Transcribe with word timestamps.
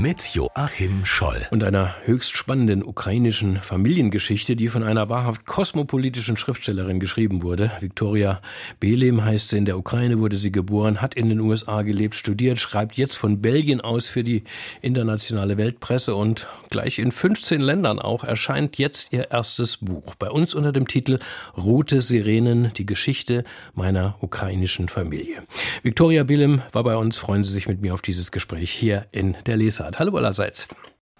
mit 0.00 0.34
Joachim 0.34 1.04
Scholl. 1.04 1.46
Und 1.50 1.62
einer 1.62 1.94
höchst 2.04 2.34
spannenden 2.34 2.82
ukrainischen 2.82 3.56
Familiengeschichte, 3.60 4.56
die 4.56 4.68
von 4.68 4.82
einer 4.82 5.10
wahrhaft 5.10 5.44
kosmopolitischen 5.44 6.38
Schriftstellerin 6.38 7.00
geschrieben 7.00 7.42
wurde. 7.42 7.70
Viktoria 7.80 8.40
Belem 8.78 9.22
heißt 9.22 9.50
sie. 9.50 9.58
In 9.58 9.66
der 9.66 9.76
Ukraine 9.76 10.18
wurde 10.18 10.38
sie 10.38 10.52
geboren, 10.52 11.02
hat 11.02 11.14
in 11.14 11.28
den 11.28 11.38
USA 11.40 11.82
gelebt, 11.82 12.14
studiert, 12.14 12.58
schreibt 12.58 12.96
jetzt 12.96 13.16
von 13.16 13.42
Belgien 13.42 13.82
aus 13.82 14.08
für 14.08 14.24
die 14.24 14.44
internationale 14.80 15.58
Weltpresse 15.58 16.14
und 16.14 16.46
gleich 16.70 16.98
in 16.98 17.12
15 17.12 17.60
Ländern 17.60 17.98
auch 17.98 18.24
erscheint 18.24 18.78
jetzt 18.78 19.12
ihr 19.12 19.30
erstes 19.30 19.76
Buch. 19.76 20.14
Bei 20.14 20.30
uns 20.30 20.54
unter 20.54 20.72
dem 20.72 20.88
Titel 20.88 21.18
Rote 21.58 22.00
Sirenen, 22.00 22.72
die 22.78 22.86
Geschichte 22.86 23.44
meiner 23.74 24.16
ukrainischen 24.22 24.88
Familie. 24.88 25.42
Viktoria 25.82 26.22
Belem 26.22 26.62
war 26.72 26.84
bei 26.84 26.96
uns. 26.96 27.18
Freuen 27.18 27.44
Sie 27.44 27.52
sich 27.52 27.68
mit 27.68 27.82
mir 27.82 27.92
auf 27.92 28.00
dieses 28.00 28.32
Gespräch 28.32 28.70
hier 28.70 29.06
in 29.12 29.36
der 29.44 29.58
Leser. 29.58 29.89
Hallo 29.98 30.16
allerseits. 30.16 30.68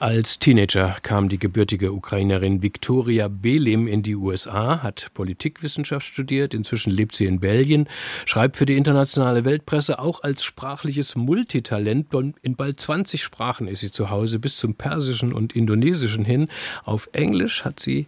Als 0.00 0.38
Teenager 0.38 0.96
kam 1.02 1.28
die 1.28 1.38
gebürtige 1.38 1.92
Ukrainerin 1.92 2.62
Viktoria 2.62 3.28
Belim 3.28 3.86
in 3.86 4.02
die 4.02 4.16
USA, 4.16 4.82
hat 4.82 5.10
Politikwissenschaft 5.12 6.06
studiert, 6.06 6.54
inzwischen 6.54 6.90
lebt 6.90 7.14
sie 7.14 7.26
in 7.26 7.38
Belgien, 7.38 7.86
schreibt 8.24 8.56
für 8.56 8.64
die 8.64 8.78
internationale 8.78 9.44
Weltpresse 9.44 9.98
auch 9.98 10.22
als 10.22 10.42
sprachliches 10.42 11.16
Multitalent. 11.16 12.06
In 12.40 12.56
bald 12.56 12.80
20 12.80 13.22
Sprachen 13.22 13.68
ist 13.68 13.80
sie 13.80 13.90
zu 13.90 14.08
Hause, 14.08 14.38
bis 14.38 14.56
zum 14.56 14.74
Persischen 14.74 15.34
und 15.34 15.54
Indonesischen 15.54 16.24
hin. 16.24 16.48
Auf 16.84 17.10
Englisch 17.12 17.66
hat 17.66 17.78
sie 17.78 18.06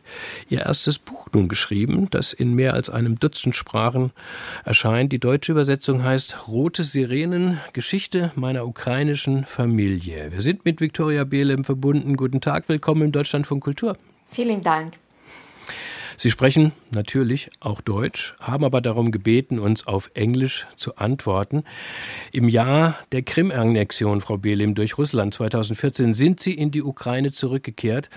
ihr 0.49 0.61
erstes 0.61 0.99
Buch 0.99 1.29
nun 1.35 1.49
geschrieben, 1.49 2.09
das 2.09 2.33
in 2.33 2.55
mehr 2.55 2.73
als 2.73 2.89
einem 2.89 3.19
Dutzend 3.19 3.55
Sprachen 3.55 4.13
erscheint. 4.65 5.13
Die 5.13 5.21
deutsche 5.21 5.53
Übersetzung 5.53 6.03
heißt 6.03 6.49
Rote 6.49 6.85
Sirenen, 6.85 7.61
Geschichte 7.75 8.33
meiner 8.35 8.67
ukrainischen 8.67 9.45
Familie. 9.45 10.33
Wir 10.33 10.41
sind 10.41 10.65
mit 10.65 10.81
Viktoria 10.81 11.25
Belim 11.25 11.65
verbunden 11.65 11.82
verbunden. 11.83 12.17
Guten 12.17 12.41
Tag, 12.41 12.69
willkommen 12.69 13.03
im 13.03 13.13
Deutschland 13.13 13.45
von 13.45 13.59
Kultur. 13.59 13.97
Vielen 14.29 14.63
Dank. 14.63 14.95
Sie 16.17 16.31
sprechen 16.31 16.71
natürlich 16.95 17.51
auch 17.59 17.81
Deutsch, 17.81 18.35
haben 18.41 18.65
aber 18.65 18.81
darum 18.81 19.11
gebeten, 19.11 19.59
uns 19.59 19.89
auf 19.89 20.09
Englisch 20.15 20.69
zu 20.77 20.95
antworten. 20.95 21.65
Im 22.31 22.49
Jahr 22.49 22.97
der 23.11 23.23
Krim-Annexion, 23.23 24.21
Frau 24.21 24.39
Belim, 24.39 24.77
durch 24.77 24.97
Russland 24.97 25.35
2014 25.35 26.15
sind 26.15 26.39
Sie 26.39 26.55
in 26.55 26.71
die 26.71 26.85
Ukraine 26.85 27.33
zurückgekehrt. 27.33 28.11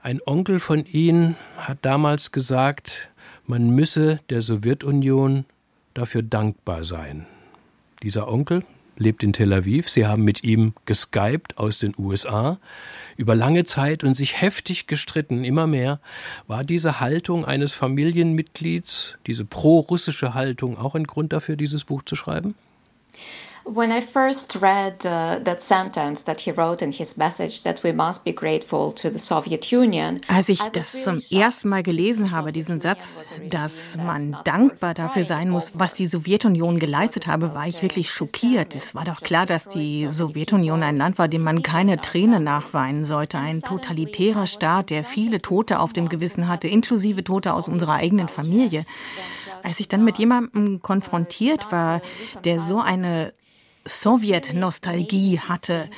Ein 0.00 0.20
Onkel 0.24 0.60
von 0.60 0.86
Ihnen 0.86 1.34
hat 1.56 1.78
damals 1.82 2.30
gesagt, 2.30 3.10
man 3.44 3.70
müsse 3.70 4.20
der 4.30 4.40
Sowjetunion 4.40 5.46
dafür 5.94 6.22
dankbar 6.22 6.84
sein. 6.84 7.26
Dieser 8.04 8.28
Onkel, 8.28 8.62
lebt 9.00 9.22
in 9.22 9.32
Tel 9.32 9.52
Aviv. 9.52 9.88
Sie 9.88 10.06
haben 10.06 10.22
mit 10.22 10.44
ihm 10.44 10.74
geskypt 10.84 11.58
aus 11.58 11.78
den 11.78 11.94
USA 11.98 12.58
über 13.16 13.34
lange 13.34 13.64
Zeit 13.64 14.04
und 14.04 14.16
sich 14.16 14.40
heftig 14.40 14.86
gestritten. 14.86 15.42
Immer 15.42 15.66
mehr 15.66 16.00
war 16.46 16.62
diese 16.62 17.00
Haltung 17.00 17.44
eines 17.44 17.72
Familienmitglieds, 17.72 19.16
diese 19.26 19.44
pro-russische 19.44 20.34
Haltung, 20.34 20.78
auch 20.78 20.94
ein 20.94 21.04
Grund 21.04 21.32
dafür, 21.32 21.56
dieses 21.56 21.84
Buch 21.84 22.02
zu 22.02 22.14
schreiben? 22.14 22.54
When 23.64 23.92
I 23.92 24.00
first 24.00 24.60
read 24.62 25.04
uh, 25.04 25.38
that 25.44 25.60
sentence 25.60 26.24
that 26.24 26.40
he 26.40 26.50
wrote 26.50 26.82
in 26.82 26.92
his 26.92 27.16
message 27.16 27.62
that 27.62 27.84
we 27.84 27.92
must 27.92 28.24
be 28.24 28.32
grateful 28.32 28.92
to 28.94 29.10
the 29.10 29.18
Soviet 29.18 29.70
Union. 29.70 30.18
Als 30.28 30.48
ich 30.48 30.60
das 30.72 31.04
zum 31.04 31.20
ersten 31.30 31.68
Mal 31.68 31.82
gelesen 31.82 32.30
habe, 32.30 32.52
diesen 32.52 32.80
Satz, 32.80 33.24
dass 33.48 33.96
man 33.96 34.36
dankbar 34.44 34.94
dafür 34.94 35.24
sein 35.24 35.50
muss, 35.50 35.72
was 35.74 35.92
die 35.94 36.06
Sowjetunion 36.06 36.78
geleistet 36.78 37.26
habe, 37.26 37.54
war 37.54 37.66
ich 37.66 37.82
wirklich 37.82 38.10
schockiert. 38.10 38.74
Es 38.74 38.94
war 38.94 39.04
doch 39.04 39.20
klar, 39.20 39.46
dass 39.46 39.66
die 39.66 40.08
Sowjetunion 40.10 40.82
ein 40.82 40.96
Land 40.96 41.18
war, 41.18 41.28
dem 41.28 41.42
man 41.42 41.62
keine 41.62 42.00
Träne 42.00 42.40
nachweinen 42.40 43.04
sollte. 43.04 43.38
Ein 43.38 43.62
totalitärer 43.62 44.46
Staat, 44.46 44.90
der 44.90 45.04
viele 45.04 45.42
Tote 45.42 45.80
auf 45.80 45.92
dem 45.92 46.08
Gewissen 46.08 46.48
hatte, 46.48 46.66
inklusive 46.66 47.22
Tote 47.22 47.52
aus 47.52 47.68
unserer 47.68 47.94
eigenen 47.94 48.28
Familie. 48.28 48.86
Als 49.62 49.80
ich 49.80 49.88
dann 49.88 50.04
mit 50.04 50.18
jemandem 50.18 50.80
konfrontiert 50.80 51.70
war, 51.70 52.00
der 52.44 52.60
so 52.60 52.80
eine 52.80 53.34
Sowjet-Nostalgie 53.86 55.40
hatte, 55.40 55.88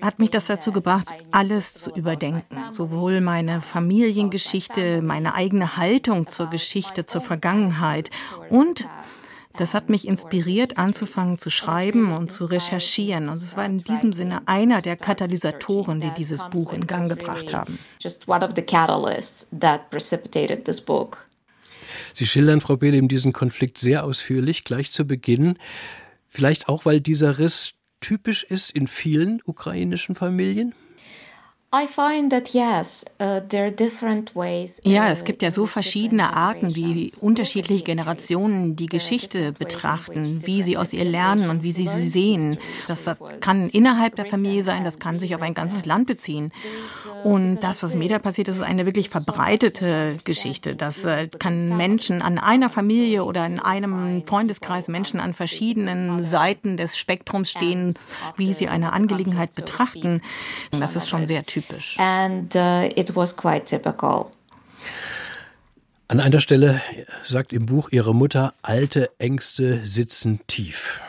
hat 0.00 0.18
mich 0.18 0.30
das 0.30 0.46
dazu 0.46 0.72
gebracht, 0.72 1.12
alles 1.30 1.74
zu 1.74 1.90
überdenken. 1.90 2.56
Sowohl 2.70 3.20
meine 3.20 3.60
Familiengeschichte, 3.60 5.02
meine 5.02 5.34
eigene 5.34 5.76
Haltung 5.76 6.28
zur 6.28 6.48
Geschichte, 6.48 7.06
zur 7.06 7.20
Vergangenheit 7.20 8.10
und 8.48 8.86
das 9.56 9.72
hat 9.72 9.88
mich 9.88 10.08
inspiriert, 10.08 10.78
anzufangen 10.78 11.38
zu 11.38 11.48
schreiben 11.48 12.12
und 12.12 12.32
zu 12.32 12.44
recherchieren. 12.44 13.28
Und 13.28 13.36
es 13.36 13.56
war 13.56 13.64
in 13.64 13.78
diesem 13.84 14.12
Sinne 14.12 14.42
einer 14.46 14.82
der 14.82 14.96
Katalysatoren, 14.96 16.00
die 16.00 16.10
dieses 16.18 16.42
Buch 16.50 16.72
in 16.72 16.88
Gang 16.88 17.08
gebracht 17.08 17.54
haben. 17.54 17.78
Sie 22.14 22.26
schildern, 22.26 22.60
Frau 22.60 22.76
Behle, 22.76 23.00
diesen 23.02 23.32
Konflikt 23.32 23.78
sehr 23.78 24.04
ausführlich, 24.04 24.64
gleich 24.64 24.90
zu 24.90 25.04
Beginn. 25.04 25.56
Vielleicht 26.34 26.68
auch, 26.68 26.84
weil 26.84 27.00
dieser 27.00 27.38
Riss 27.38 27.74
typisch 28.00 28.42
ist 28.42 28.72
in 28.72 28.88
vielen 28.88 29.40
ukrainischen 29.44 30.16
Familien? 30.16 30.74
Uh, 31.74 33.40
ja, 34.84 35.10
es 35.10 35.24
gibt 35.24 35.42
ja 35.42 35.50
so 35.50 35.66
verschiedene 35.66 36.36
Arten, 36.36 36.76
wie 36.76 37.12
unterschiedliche 37.20 37.82
Generationen 37.82 38.76
die 38.76 38.86
Geschichte 38.86 39.50
betrachten, 39.50 40.42
wie 40.46 40.62
sie 40.62 40.76
aus 40.76 40.92
ihr 40.92 41.04
lernen 41.04 41.50
und 41.50 41.64
wie 41.64 41.72
sie 41.72 41.88
sie 41.88 42.08
sehen. 42.08 42.58
Das 42.86 43.10
kann 43.40 43.68
innerhalb 43.70 44.14
der 44.14 44.24
Familie 44.24 44.62
sein, 44.62 44.84
das 44.84 45.00
kann 45.00 45.18
sich 45.18 45.34
auf 45.34 45.42
ein 45.42 45.54
ganzes 45.54 45.84
Land 45.84 46.06
beziehen. 46.06 46.52
Und 47.24 47.58
das, 47.60 47.82
was 47.82 47.96
mir 47.96 48.08
da 48.08 48.20
passiert, 48.20 48.46
ist 48.46 48.62
eine 48.62 48.86
wirklich 48.86 49.08
verbreitete 49.08 50.18
Geschichte. 50.22 50.76
Das 50.76 51.04
äh, 51.04 51.26
kann 51.26 51.76
Menschen 51.76 52.22
an 52.22 52.38
einer 52.38 52.70
Familie 52.70 53.24
oder 53.24 53.46
in 53.46 53.58
einem 53.58 54.24
Freundeskreis, 54.26 54.86
Menschen 54.86 55.18
an 55.18 55.34
verschiedenen 55.34 56.22
Seiten 56.22 56.76
des 56.76 56.96
Spektrums 56.96 57.50
stehen, 57.50 57.94
wie 58.36 58.52
sie 58.52 58.68
eine 58.68 58.92
Angelegenheit 58.92 59.56
betrachten. 59.56 60.22
Das 60.70 60.94
ist 60.94 61.08
schon 61.08 61.26
sehr 61.26 61.44
typisch 61.44 61.63
typisch. 61.66 61.96
And 61.98 62.54
uh, 62.54 62.88
it 62.96 63.14
was 63.14 63.36
quite 63.36 63.66
typical. 63.66 64.30
An 66.08 66.20
einer 66.20 66.40
Stelle 66.40 66.80
sagt 67.24 67.52
im 67.52 67.66
Buch 67.66 67.88
ihre 67.90 68.14
Mutter, 68.14 68.54
alte 68.62 69.10
Ängste 69.18 69.84
sitzen 69.84 70.40
tief. 70.46 71.00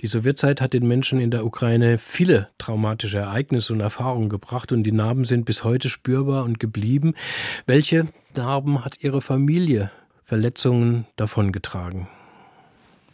Die 0.00 0.06
Sowjetzeit 0.06 0.60
hat 0.60 0.72
den 0.72 0.86
Menschen 0.86 1.20
in 1.20 1.30
der 1.30 1.44
Ukraine 1.44 1.98
viele 1.98 2.48
traumatische 2.58 3.18
Ereignisse 3.18 3.72
und 3.72 3.80
Erfahrungen 3.80 4.28
gebracht 4.28 4.72
und 4.72 4.84
die 4.84 4.92
Narben 4.92 5.24
sind 5.24 5.44
bis 5.44 5.64
heute 5.64 5.88
spürbar 5.88 6.44
und 6.44 6.60
geblieben. 6.60 7.14
Welche 7.66 8.06
Narben 8.34 8.84
hat 8.84 9.02
Ihre 9.02 9.20
Familie 9.20 9.90
Verletzungen 10.24 11.06
davongetragen? 11.16 12.06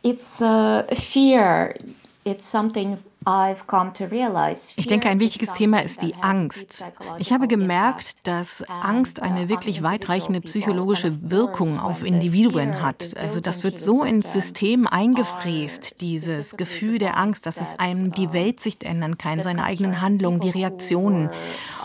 It's 0.02 0.42
a 0.42 0.84
fear. 0.94 1.74
It's 2.24 2.50
something 2.50 2.98
ich 4.76 4.86
denke, 4.86 5.08
ein 5.08 5.20
wichtiges 5.20 5.52
Thema 5.52 5.82
ist 5.82 6.02
die 6.02 6.14
Angst. 6.20 6.84
Ich 7.18 7.32
habe 7.32 7.48
gemerkt, 7.48 8.26
dass 8.26 8.62
Angst 8.68 9.22
eine 9.22 9.48
wirklich 9.48 9.82
weitreichende 9.82 10.40
psychologische 10.42 11.30
Wirkung 11.30 11.80
auf 11.80 12.04
Individuen 12.04 12.82
hat. 12.82 13.16
Also 13.16 13.40
das 13.40 13.64
wird 13.64 13.80
so 13.80 14.04
ins 14.04 14.32
System 14.32 14.86
eingefräst, 14.86 16.00
dieses 16.00 16.56
Gefühl 16.56 16.98
der 16.98 17.16
Angst, 17.16 17.46
dass 17.46 17.56
es 17.56 17.78
einem 17.78 18.12
die 18.12 18.32
Weltsicht 18.32 18.84
ändern 18.84 19.16
kann, 19.16 19.42
seine 19.42 19.64
eigenen 19.64 20.00
Handlungen, 20.00 20.40
die 20.40 20.50
Reaktionen. 20.50 21.30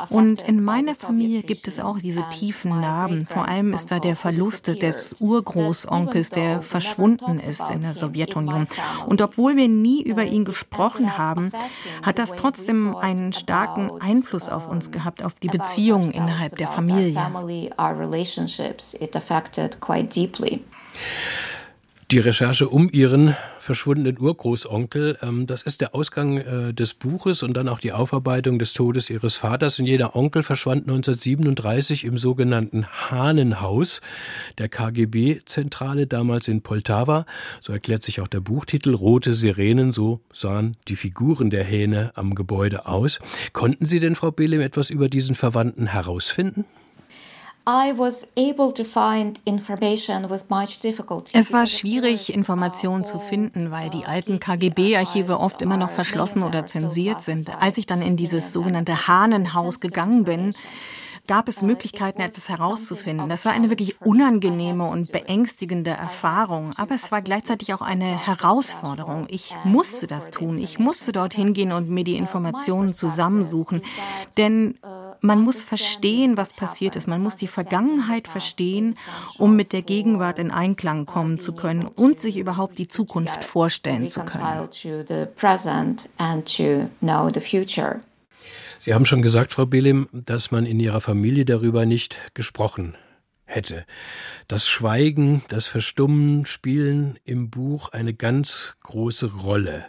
Und 0.10 0.42
in 0.42 0.64
meiner 0.64 0.96
Familie 0.96 1.44
gibt 1.44 1.68
es 1.68 1.80
auch 1.80 2.00
diese 2.00 2.28
tiefen 2.30 2.82
Narben. 2.82 3.26
Vor 3.26 3.48
allem 3.48 3.74
ist 3.74 3.92
da 3.92 4.00
der 4.00 4.16
Verlust 4.16 4.68
des 4.82 5.16
Urgroßonkels, 5.20 6.32
der 6.32 6.62
verschwunden 6.62 7.40
ist 7.40 7.70
in 7.70 7.82
der 7.82 7.94
Sowjetunion. 7.94 8.68
Und 9.06 9.22
obwohl 9.22 9.56
wir 9.56 9.68
nie 9.68 10.02
über 10.02 10.24
ihn 10.24 10.46
gesprochen 10.46 11.18
haben, 11.18 11.29
haben, 11.30 11.52
hat 12.02 12.20
das 12.20 12.32
trotzdem 12.36 12.96
einen 12.96 13.34
starken 13.34 13.90
Einfluss 14.02 14.50
auf 14.50 14.68
uns 14.68 14.92
gehabt, 14.92 15.24
auf 15.24 15.36
die 15.36 15.48
Beziehungen 15.48 16.12
innerhalb 16.12 16.56
der 16.58 16.68
Familie. 16.68 17.20
Die 22.12 22.18
Recherche 22.18 22.68
um 22.68 22.90
ihren 22.92 23.36
verschwundenen 23.60 24.20
Urgroßonkel, 24.20 25.20
ähm, 25.22 25.46
das 25.46 25.62
ist 25.62 25.80
der 25.80 25.94
Ausgang 25.94 26.38
äh, 26.38 26.74
des 26.74 26.96
Buches 26.96 27.44
und 27.44 27.56
dann 27.56 27.70
auch 27.70 27.80
die 27.80 27.92
Aufarbeitung 27.92 28.58
des 28.58 28.74
Todes 28.74 29.12
ihres 29.12 29.36
Vaters. 29.36 29.78
Und 29.78 29.86
jeder 29.86 30.16
Onkel 30.16 30.42
verschwand 30.42 30.88
1937 30.88 32.06
im 32.06 32.18
sogenannten 32.18 32.88
Hahnenhaus 32.88 34.02
der 34.58 34.70
KGB-Zentrale, 34.70 36.08
damals 36.08 36.48
in 36.48 36.64
Poltawa. 36.64 37.28
So 37.62 37.74
erklärt 37.74 38.02
sich 38.02 38.22
auch 38.22 38.28
der 38.28 38.40
Buchtitel 38.40 38.96
Rote 38.96 39.36
Sirenen, 39.36 39.94
so 39.94 40.20
sahen 40.34 40.78
die 40.88 40.96
Figuren 40.96 41.52
der 41.52 41.64
Hähne 41.64 42.12
am 42.16 42.34
Gebäude 42.34 42.88
aus. 42.88 43.20
Konnten 43.54 43.86
Sie 43.86 44.00
denn, 44.00 44.16
Frau 44.16 44.32
Belem, 44.32 44.62
etwas 44.62 44.90
über 44.90 45.10
diesen 45.10 45.36
Verwandten 45.36 45.86
herausfinden? 45.86 46.66
Es 51.36 51.54
war 51.54 51.68
schwierig, 51.68 52.34
Informationen 52.34 53.06
zu 53.06 53.20
finden, 53.20 53.70
weil 53.70 53.90
die 53.90 54.06
alten 54.06 54.40
KGB-Archive 54.40 55.40
oft 55.40 55.62
immer 55.62 55.78
noch 55.78 55.92
verschlossen 55.92 56.44
oder 56.44 56.66
zensiert 56.66 57.22
sind. 57.22 57.52
Als 57.62 57.78
ich 57.78 57.86
dann 57.86 58.02
in 58.02 58.18
dieses 58.18 58.54
sogenannte 58.54 59.08
Hahnenhaus 59.08 59.80
gegangen 59.80 60.24
bin, 60.24 60.54
gab 61.30 61.48
es 61.48 61.62
Möglichkeiten, 61.62 62.22
etwas 62.22 62.50
herauszufinden. 62.50 63.30
Das 63.30 63.46
war 63.46 63.52
eine 63.52 63.70
wirklich 63.70 64.02
unangenehme 64.02 64.86
und 64.86 65.12
beängstigende 65.12 65.92
Erfahrung, 65.92 66.74
aber 66.76 66.96
es 66.96 67.12
war 67.12 67.22
gleichzeitig 67.22 67.72
auch 67.76 67.82
eine 67.82 68.26
Herausforderung. 68.26 69.28
Ich 69.30 69.54
musste 69.64 70.08
das 70.08 70.32
tun. 70.32 70.58
Ich 70.58 70.80
musste 70.80 71.12
dorthin 71.12 71.54
gehen 71.54 71.72
und 71.72 71.88
mir 71.88 72.04
die 72.04 72.18
Informationen 72.18 72.96
zusammensuchen, 72.96 73.84
denn 74.38 74.80
man 75.22 75.42
muss 75.42 75.62
verstehen, 75.62 76.38
was 76.38 76.54
passiert 76.54 76.96
ist. 76.96 77.08
Man 77.08 77.22
muss 77.22 77.36
die 77.36 77.48
Vergangenheit 77.48 78.28
verstehen, 78.28 78.98
um 79.38 79.56
mit 79.56 79.74
der 79.74 79.82
Gegenwart 79.82 80.40
in 80.40 80.52
Einklang 80.52 81.06
kommen 81.06 81.40
zu 81.40 81.54
können 81.54 81.86
und 81.86 82.20
sich 82.20 82.38
überhaupt 82.38 82.78
die 82.78 82.88
Zukunft 82.88 83.44
vorstellen 83.44 84.08
zu 84.08 84.22
können. 84.24 84.70
Sie 88.82 88.94
haben 88.94 89.06
schon 89.06 89.22
gesagt, 89.22 89.52
Frau 89.52 89.66
Belim, 89.66 90.08
dass 90.14 90.52
man 90.52 90.66
in 90.66 90.80
Ihrer 90.80 91.02
Familie 91.02 91.44
darüber 91.44 91.86
nicht 91.86 92.18
gesprochen 92.34 92.96
hätte. 93.50 93.86
Das 94.48 94.70
Schweigen, 94.70 95.44
das 95.50 95.68
Verstummen 95.68 96.46
spielen 96.46 97.20
im 97.26 97.50
Buch 97.50 97.90
eine 97.90 98.14
ganz 98.14 98.76
große 98.84 99.34
Rolle. 99.34 99.86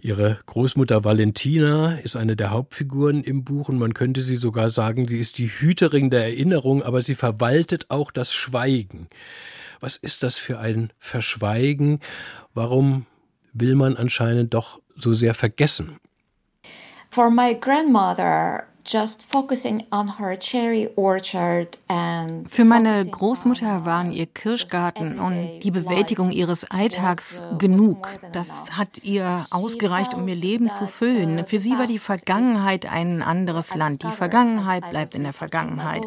Ihre 0.00 0.38
Großmutter 0.46 1.04
Valentina 1.04 1.98
ist 1.98 2.16
eine 2.16 2.36
der 2.36 2.50
Hauptfiguren 2.50 3.22
im 3.22 3.44
Buch 3.44 3.68
und 3.68 3.78
man 3.78 3.94
könnte 3.94 4.22
sie 4.22 4.36
sogar 4.36 4.70
sagen, 4.70 5.06
sie 5.06 5.18
ist 5.18 5.38
die 5.38 5.48
Hüterin 5.48 6.10
der 6.10 6.24
Erinnerung, 6.24 6.82
aber 6.82 7.02
sie 7.02 7.14
verwaltet 7.14 7.86
auch 7.90 8.10
das 8.10 8.34
Schweigen. 8.34 9.08
Was 9.80 9.96
ist 9.96 10.22
das 10.22 10.36
für 10.36 10.58
ein 10.58 10.92
Verschweigen? 10.98 12.00
Warum 12.54 13.06
will 13.52 13.74
man 13.74 13.96
anscheinend 13.96 14.54
doch 14.54 14.80
so 14.96 15.12
sehr 15.12 15.34
vergessen? 15.34 15.98
For 17.10 17.30
my 17.30 17.58
grandmother, 17.58 18.64
für 22.46 22.64
meine 22.64 23.04
Großmutter 23.04 23.84
waren 23.84 24.12
ihr 24.12 24.26
Kirschgarten 24.26 25.18
und 25.18 25.60
die 25.60 25.70
Bewältigung 25.72 26.30
ihres 26.30 26.70
Alltags 26.70 27.42
genug. 27.58 28.08
Das 28.32 28.78
hat 28.78 29.02
ihr 29.02 29.46
ausgereicht, 29.50 30.14
um 30.14 30.28
ihr 30.28 30.36
Leben 30.36 30.70
zu 30.70 30.86
füllen. 30.86 31.44
Für 31.46 31.60
sie 31.60 31.72
war 31.72 31.86
die 31.86 31.98
Vergangenheit 31.98 32.86
ein 32.86 33.22
anderes 33.22 33.74
Land. 33.74 34.04
Die 34.04 34.12
Vergangenheit 34.12 34.88
bleibt 34.90 35.16
in 35.16 35.24
der 35.24 35.32
Vergangenheit. 35.32 36.04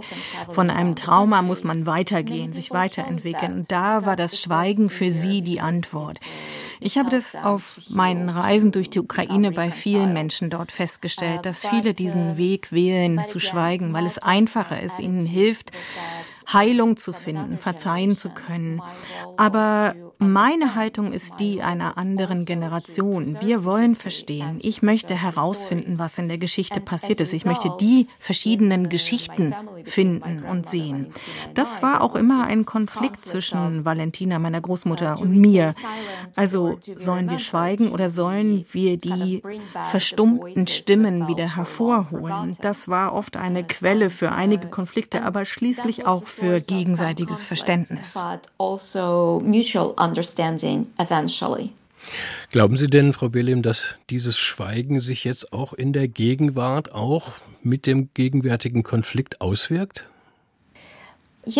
Von 0.47 0.69
einem 0.69 0.95
Trauma 0.95 1.41
muss 1.41 1.65
man 1.65 1.85
weitergehen, 1.85 2.53
sich 2.53 2.71
weiterentwickeln. 2.71 3.53
Und 3.53 3.71
da 3.71 4.05
war 4.05 4.15
das 4.15 4.39
Schweigen 4.39 4.89
für 4.89 5.11
sie 5.11 5.41
die 5.41 5.59
Antwort. 5.59 6.19
Ich 6.79 6.97
habe 6.97 7.09
das 7.09 7.35
auf 7.35 7.79
meinen 7.89 8.29
Reisen 8.29 8.71
durch 8.71 8.89
die 8.89 8.99
Ukraine 8.99 9.51
bei 9.51 9.71
vielen 9.71 10.13
Menschen 10.13 10.49
dort 10.49 10.71
festgestellt, 10.71 11.45
dass 11.45 11.65
viele 11.65 11.93
diesen 11.93 12.37
Weg 12.37 12.71
wählen, 12.71 13.23
zu 13.25 13.39
schweigen, 13.39 13.93
weil 13.93 14.05
es 14.05 14.17
einfacher 14.17 14.81
ist, 14.81 14.99
ihnen 14.99 15.25
hilft, 15.25 15.71
Heilung 16.51 16.97
zu 16.97 17.13
finden, 17.13 17.57
verzeihen 17.57 18.15
zu 18.15 18.29
können. 18.29 18.81
Aber 19.37 19.93
meine 20.21 20.75
Haltung 20.75 21.13
ist 21.13 21.35
die 21.39 21.61
einer 21.61 21.97
anderen 21.97 22.43
Generation. 22.43 23.37
Wir 23.39 23.63
wollen 23.63 23.95
verstehen. 23.95 24.59
Ich 24.61 24.81
möchte 24.81 25.15
herausfinden, 25.15 25.97
was 25.97 26.19
in 26.19 26.27
der 26.27 26.37
Geschichte 26.37 26.81
passiert 26.81 27.21
ist. 27.21 27.31
Ich 27.31 27.45
möchte 27.45 27.71
die 27.79 28.07
verschiedenen 28.19 28.89
Geschichten 28.89 29.55
finden 29.85 30.43
und 30.43 30.67
sehen. 30.67 31.13
Das 31.53 31.81
war 31.81 32.01
auch 32.01 32.15
immer 32.15 32.43
ein 32.43 32.65
Konflikt 32.65 33.25
zwischen 33.25 33.85
Valentina, 33.85 34.39
meiner 34.39 34.59
Großmutter, 34.59 35.19
und 35.21 35.37
mir. 35.37 35.73
Also 36.35 36.79
sollen 36.99 37.29
wir 37.29 37.39
schweigen 37.39 37.93
oder 37.93 38.09
sollen 38.09 38.65
wir 38.73 38.97
die 38.97 39.41
verstummten 39.89 40.67
Stimmen 40.67 41.29
wieder 41.29 41.55
hervorholen? 41.55 42.57
Das 42.61 42.89
war 42.89 43.13
oft 43.13 43.37
eine 43.37 43.63
Quelle 43.63 44.09
für 44.09 44.33
einige 44.33 44.67
Konflikte, 44.67 45.23
aber 45.23 45.45
schließlich 45.45 46.05
auch 46.05 46.23
für 46.23 46.59
gegenseitiges 46.59 47.43
Verständnis 47.43 48.17
understanding 50.09 50.87
eventually. 50.97 51.71
Glauben 52.51 52.77
Sie 52.77 52.87
denn, 52.87 53.13
Frau 53.13 53.29
Belim, 53.29 53.61
dass 53.61 53.97
dieses 54.09 54.39
Schweigen 54.39 55.01
sich 55.01 55.23
jetzt 55.23 55.53
auch 55.53 55.73
in 55.73 55.93
der 55.93 56.07
Gegenwart 56.07 56.93
auch 56.93 57.33
mit 57.61 57.85
dem 57.85 58.09
gegenwärtigen 58.13 58.83
Konflikt 58.83 59.41
auswirkt? 59.41 60.05
Uh, 61.45 61.51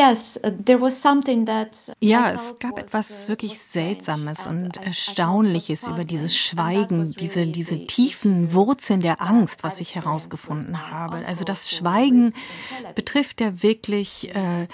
ja, 2.01 2.31
es 2.31 2.55
gab 2.59 2.77
etwas 2.77 3.29
wirklich 3.29 3.59
Seltsames 3.59 4.45
und 4.45 4.75
Erstaunliches 4.77 5.87
über 5.87 6.03
dieses 6.03 6.37
Schweigen, 6.37 7.13
diese, 7.13 7.47
diese 7.47 7.87
tiefen 7.87 8.53
Wurzeln 8.53 8.99
der 9.01 9.21
Angst, 9.21 9.63
was 9.63 9.79
ich 9.79 9.95
herausgefunden 9.95 10.91
habe. 10.91 11.25
Also 11.25 11.45
das 11.45 11.71
Schweigen 11.71 12.33
betrifft 12.93 13.39
ja 13.39 13.63
wirklich 13.63 14.35
äh, 14.35 14.67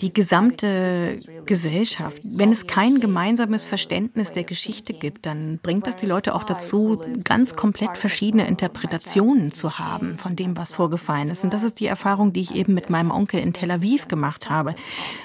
die 0.00 0.12
gesamte 0.12 1.20
Gesellschaft. 1.44 2.22
Wenn 2.22 2.52
es 2.52 2.68
kein 2.68 3.00
gemeinsames 3.00 3.64
Verständnis 3.64 4.30
der 4.30 4.44
Geschichte 4.44 4.92
gibt, 4.92 5.26
dann 5.26 5.58
bringt 5.62 5.88
das 5.88 5.96
die 5.96 6.06
Leute 6.06 6.34
auch 6.34 6.44
dazu, 6.44 7.02
ganz 7.24 7.56
komplett 7.56 7.98
verschiedene 7.98 8.46
Interpretationen 8.46 9.52
zu 9.52 9.80
haben 9.80 10.16
von 10.16 10.36
dem, 10.36 10.56
was 10.56 10.72
vorgefallen 10.72 11.30
ist. 11.30 11.42
Und 11.42 11.52
das 11.52 11.64
ist 11.64 11.80
die 11.80 11.86
Erfahrung, 11.86 12.32
die 12.32 12.40
ich 12.40 12.54
eben 12.54 12.74
mit 12.74 12.88
meinem 12.88 13.10
Onkel 13.10 13.40
in 13.40 13.52
Tel 13.52 13.72
Aviv 13.72 14.06
gemacht 14.06 14.26
habe. 14.26 14.27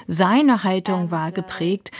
Seine 0.06 0.64
Haltung 0.64 1.10
war 1.10 1.32
geprägt 1.32 1.90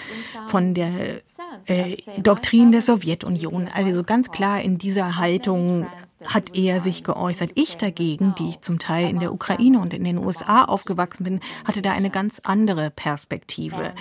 von 0.47 0.75
der 0.75 1.21
äh, 1.67 1.97
Doktrin 2.19 2.73
der 2.73 2.83
Sowjetunion. 2.83 3.69
Also 3.73 4.03
ganz 4.03 4.31
klar 4.31 4.61
in 4.61 4.79
dieser 4.79 5.17
Haltung 5.17 5.87
hat 6.27 6.57
er 6.57 6.81
sich 6.81 7.05
geäußert. 7.05 7.51
Ich 7.55 7.77
dagegen, 7.77 8.35
die 8.39 8.49
ich 8.51 8.61
zum 8.61 8.79
Teil 8.79 9.11
in 9.11 9.21
der 9.21 9.33
Ukraine 9.33 9.81
und 9.81 9.93
in 9.93 10.05
den 10.05 10.19
USA 10.19 10.65
aufgewachsen 10.65 11.25
bin, 11.25 11.41
hatte 11.65 11.83
da 11.83 11.93
eine 11.93 12.11
ganz 12.11 12.41
andere 12.45 12.91
Perspektive. 12.91 13.93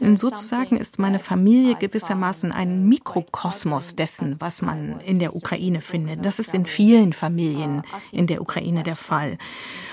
Denn 0.00 0.16
sozusagen 0.16 0.76
ist 0.76 0.98
meine 0.98 1.18
Familie 1.18 1.74
gewissermaßen 1.74 2.52
ein 2.52 2.88
Mikrokosmos 2.88 3.96
dessen, 3.96 4.40
was 4.40 4.62
man 4.62 5.00
in 5.00 5.18
der 5.18 5.34
Ukraine 5.34 5.80
findet. 5.80 6.24
Das 6.24 6.38
ist 6.38 6.54
in 6.54 6.66
vielen 6.66 7.12
Familien 7.12 7.82
in 8.12 8.26
der 8.26 8.40
Ukraine 8.40 8.82
der 8.84 8.96
Fall. 8.96 9.38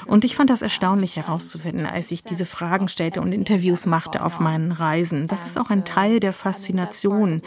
Und 0.06 0.24
ich 0.24 0.36
fand 0.36 0.50
das 0.50 0.62
erstaunlich 0.62 1.16
herauszufinden, 1.16 1.86
als 1.86 2.12
ich 2.12 2.24
diese 2.24 2.46
Fragen 2.46 2.88
stellte 2.88 3.22
und 3.22 3.32
Interviews 3.34 3.86
machte 3.86 4.24
auf 4.24 4.40
meinen 4.40 4.72
Reisen. 4.72 5.28
Das 5.28 5.46
ist 5.46 5.58
auch 5.58 5.70
ein 5.70 5.86
Teil 5.86 6.20
der 6.20 6.34
Faszination, 6.34 7.42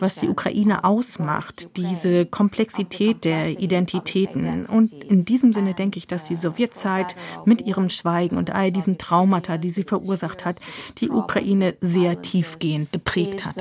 was 0.00 0.16
die 0.16 0.28
Ukraine 0.28 0.84
ausmacht, 0.84 1.76
diese 1.76 2.26
Komplexität 2.26 3.24
der 3.24 3.60
Identitäten. 3.60 4.66
Und 4.66 4.92
in 4.92 5.24
diesem 5.24 5.52
Sinne 5.52 5.74
denke 5.74 5.98
ich, 5.98 6.06
dass 6.06 6.24
die 6.24 6.36
Sowjetzeit 6.36 7.16
mit 7.44 7.62
ihrem 7.62 7.90
Schweigen 7.90 8.36
und 8.36 8.50
all 8.50 8.70
diesen 8.70 8.98
Traumata, 8.98 9.58
die 9.58 9.70
sie 9.70 9.82
verursacht 9.82 10.44
hat, 10.44 10.56
die 10.98 11.10
Ukraine 11.10 11.74
sehr 11.80 12.22
tiefgehend 12.22 12.92
geprägt 12.92 13.44
hat. 13.44 13.56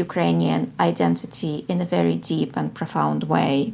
Ukrainian 0.00 0.72
identity 0.80 1.64
in 1.68 1.80
a 1.80 1.86
very 1.86 2.16
deep 2.16 2.56
and 2.56 2.72
profound 2.74 3.28
way. 3.28 3.72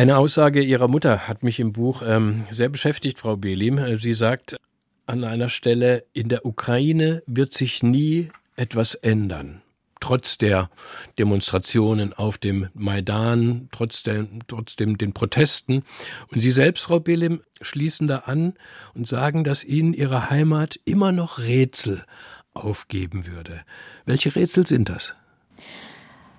Eine 0.00 0.16
Aussage 0.16 0.62
Ihrer 0.62 0.88
Mutter 0.88 1.28
hat 1.28 1.42
mich 1.42 1.60
im 1.60 1.74
Buch 1.74 2.00
ähm, 2.02 2.46
sehr 2.50 2.70
beschäftigt, 2.70 3.18
Frau 3.18 3.36
Belim. 3.36 3.98
Sie 3.98 4.14
sagt 4.14 4.56
an 5.04 5.24
einer 5.24 5.50
Stelle, 5.50 6.06
in 6.14 6.30
der 6.30 6.46
Ukraine 6.46 7.22
wird 7.26 7.52
sich 7.52 7.82
nie 7.82 8.30
etwas 8.56 8.94
ändern. 8.94 9.60
Trotz 10.00 10.38
der 10.38 10.70
Demonstrationen 11.18 12.14
auf 12.14 12.38
dem 12.38 12.70
Maidan, 12.72 13.68
trotz, 13.72 14.02
der, 14.02 14.26
trotzdem 14.48 14.96
den 14.96 15.12
Protesten. 15.12 15.84
Und 16.32 16.40
Sie 16.40 16.50
selbst, 16.50 16.84
Frau 16.84 16.98
Belim, 16.98 17.42
schließen 17.60 18.08
da 18.08 18.20
an 18.20 18.54
und 18.94 19.06
sagen, 19.06 19.44
dass 19.44 19.64
Ihnen 19.64 19.92
Ihre 19.92 20.30
Heimat 20.30 20.80
immer 20.86 21.12
noch 21.12 21.40
Rätsel 21.40 22.06
aufgeben 22.54 23.26
würde. 23.26 23.60
Welche 24.06 24.34
Rätsel 24.34 24.66
sind 24.66 24.88
das? 24.88 25.14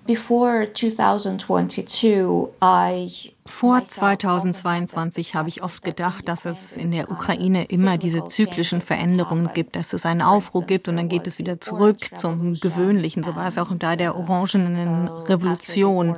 Before 0.04 0.66
2022, 0.66 2.50
I 2.60 3.32
vor 3.44 3.82
2022 3.82 5.34
habe 5.34 5.48
ich 5.48 5.64
oft 5.64 5.82
gedacht, 5.82 6.28
dass 6.28 6.44
es 6.44 6.76
in 6.76 6.92
der 6.92 7.10
Ukraine 7.10 7.64
immer 7.64 7.98
diese 7.98 8.28
zyklischen 8.28 8.80
Veränderungen 8.80 9.50
gibt, 9.52 9.74
dass 9.74 9.92
es 9.92 10.06
einen 10.06 10.22
Aufruhr 10.22 10.62
gibt 10.62 10.86
und 10.86 10.96
dann 10.96 11.08
geht 11.08 11.26
es 11.26 11.40
wieder 11.40 11.60
zurück 11.60 11.96
zum 12.18 12.54
Gewöhnlichen. 12.60 13.24
So 13.24 13.34
war 13.34 13.48
es 13.48 13.58
auch 13.58 13.70
da 13.76 13.96
der 13.96 14.16
Orangenen 14.16 15.08
Revolution 15.08 16.14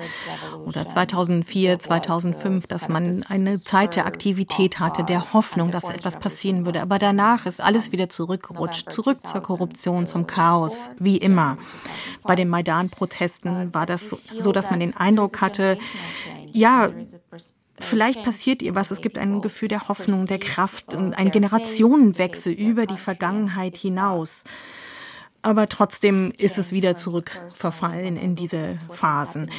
oder 0.67 0.87
2004, 0.87 1.79
2005, 1.79 2.67
dass 2.67 2.91
man 2.91 3.25
eine 3.31 3.59
Zeit 3.59 3.97
der 3.97 4.05
Aktivität 4.05 4.79
hatte, 4.79 5.03
der 5.03 5.33
Hoffnung, 5.33 5.71
dass 5.71 5.85
etwas 5.85 6.19
passieren 6.19 6.67
würde. 6.67 6.83
Aber 6.83 6.99
danach 6.99 7.47
ist 7.47 7.63
alles 7.63 7.91
wieder 7.91 8.11
zurückgerutscht, 8.11 8.93
zurück 8.93 9.27
zur 9.27 9.41
Korruption, 9.41 10.07
zum 10.07 10.27
Chaos, 10.27 10.91
wie 10.99 11.17
immer. 11.17 11.57
Bei 12.23 12.35
den 12.35 12.51
Maidan-Protesten 12.51 13.73
war 13.73 13.87
das 13.87 14.15
so, 14.39 14.53
dass 14.53 14.71
man 14.71 14.81
den 14.81 14.95
Eindruck 14.95 15.41
hatte, 15.41 15.79
ja, 16.55 16.91
Vielleicht 17.77 18.23
passiert 18.23 18.63
ihr 18.63 18.75
was. 18.75 18.91
Es 18.91 19.01
gibt 19.01 19.19
ein 19.19 19.41
Gefühl 19.41 19.69
der 19.69 19.89
Hoffnung, 19.89 20.27
der 20.27 20.39
Kraft 20.39 20.95
und 20.95 21.13
ein 21.15 21.31
Generationenwechsel 21.31 22.53
über 22.53 22.87
die 22.87 22.99
Vergangenheit 22.99 23.77
hinaus. 23.77 24.45
Aber 25.43 25.69
trotzdem 25.69 26.33
ist 26.39 26.57
es 26.57 26.73
wieder 26.73 26.97
zurückverfallen 26.97 28.17
in 28.17 28.35
diese 28.35 28.79
Phasen. 28.91 29.51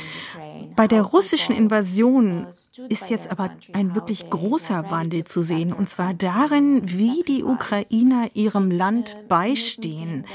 Bei 0.76 0.88
der 0.88 1.04
russischen 1.04 1.56
Invasion 1.56 2.48
ist 2.90 3.12
jetzt 3.12 3.30
aber 3.30 3.52
ein 3.74 3.94
wirklich 3.94 4.30
großer 4.32 4.90
Wandel 4.90 5.26
zu 5.26 5.44
sehen, 5.44 5.74
und 5.74 5.88
zwar 5.88 6.16
darin, 6.16 6.82
wie 6.86 7.22
die 7.28 7.44
Ukrainer 7.44 8.30
ihrem 8.34 8.72
Land 8.72 9.16
beistehen. 9.28 10.26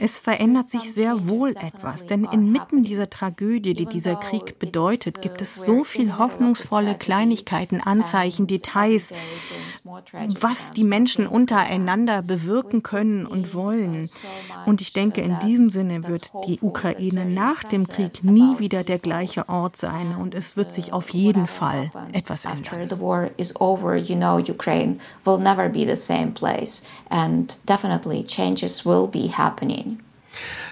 Es 0.00 0.18
verändert 0.18 0.70
sich 0.70 0.92
sehr 0.92 1.28
wohl 1.28 1.56
etwas, 1.56 2.06
denn 2.06 2.24
inmitten 2.24 2.84
dieser 2.84 3.10
Tragödie, 3.10 3.74
die 3.74 3.86
dieser 3.86 4.14
Krieg 4.14 4.60
bedeutet, 4.60 5.22
gibt 5.22 5.42
es 5.42 5.56
so 5.56 5.82
viel 5.82 6.18
hoffnungsvolle 6.18 6.94
Kleinigkeiten, 6.94 7.80
Anzeichen, 7.80 8.46
Details, 8.46 9.12
was 10.40 10.70
die 10.70 10.84
Menschen 10.84 11.26
untereinander 11.26 12.22
bewirken 12.22 12.82
können 12.82 13.26
und 13.26 13.54
wollen. 13.54 14.10
Und 14.66 14.80
ich 14.80 14.92
denke, 14.92 15.20
in 15.20 15.38
diesem 15.40 15.70
Sinne 15.70 16.06
wird 16.06 16.32
die 16.46 16.60
Ukraine 16.60 17.24
nach 17.24 17.62
dem 17.64 17.86
Krieg 17.86 18.22
nie 18.24 18.58
wieder 18.58 18.84
der 18.84 18.98
gleiche 18.98 19.48
Ort 19.48 19.76
sein 19.76 20.14
und 20.16 20.34
es 20.34 20.56
wird 20.56 20.72
sich 20.72 20.92
auf 20.92 21.10
jeden 21.10 21.46
Fall 21.46 21.90
etwas 22.12 22.44
ändern. 22.44 22.64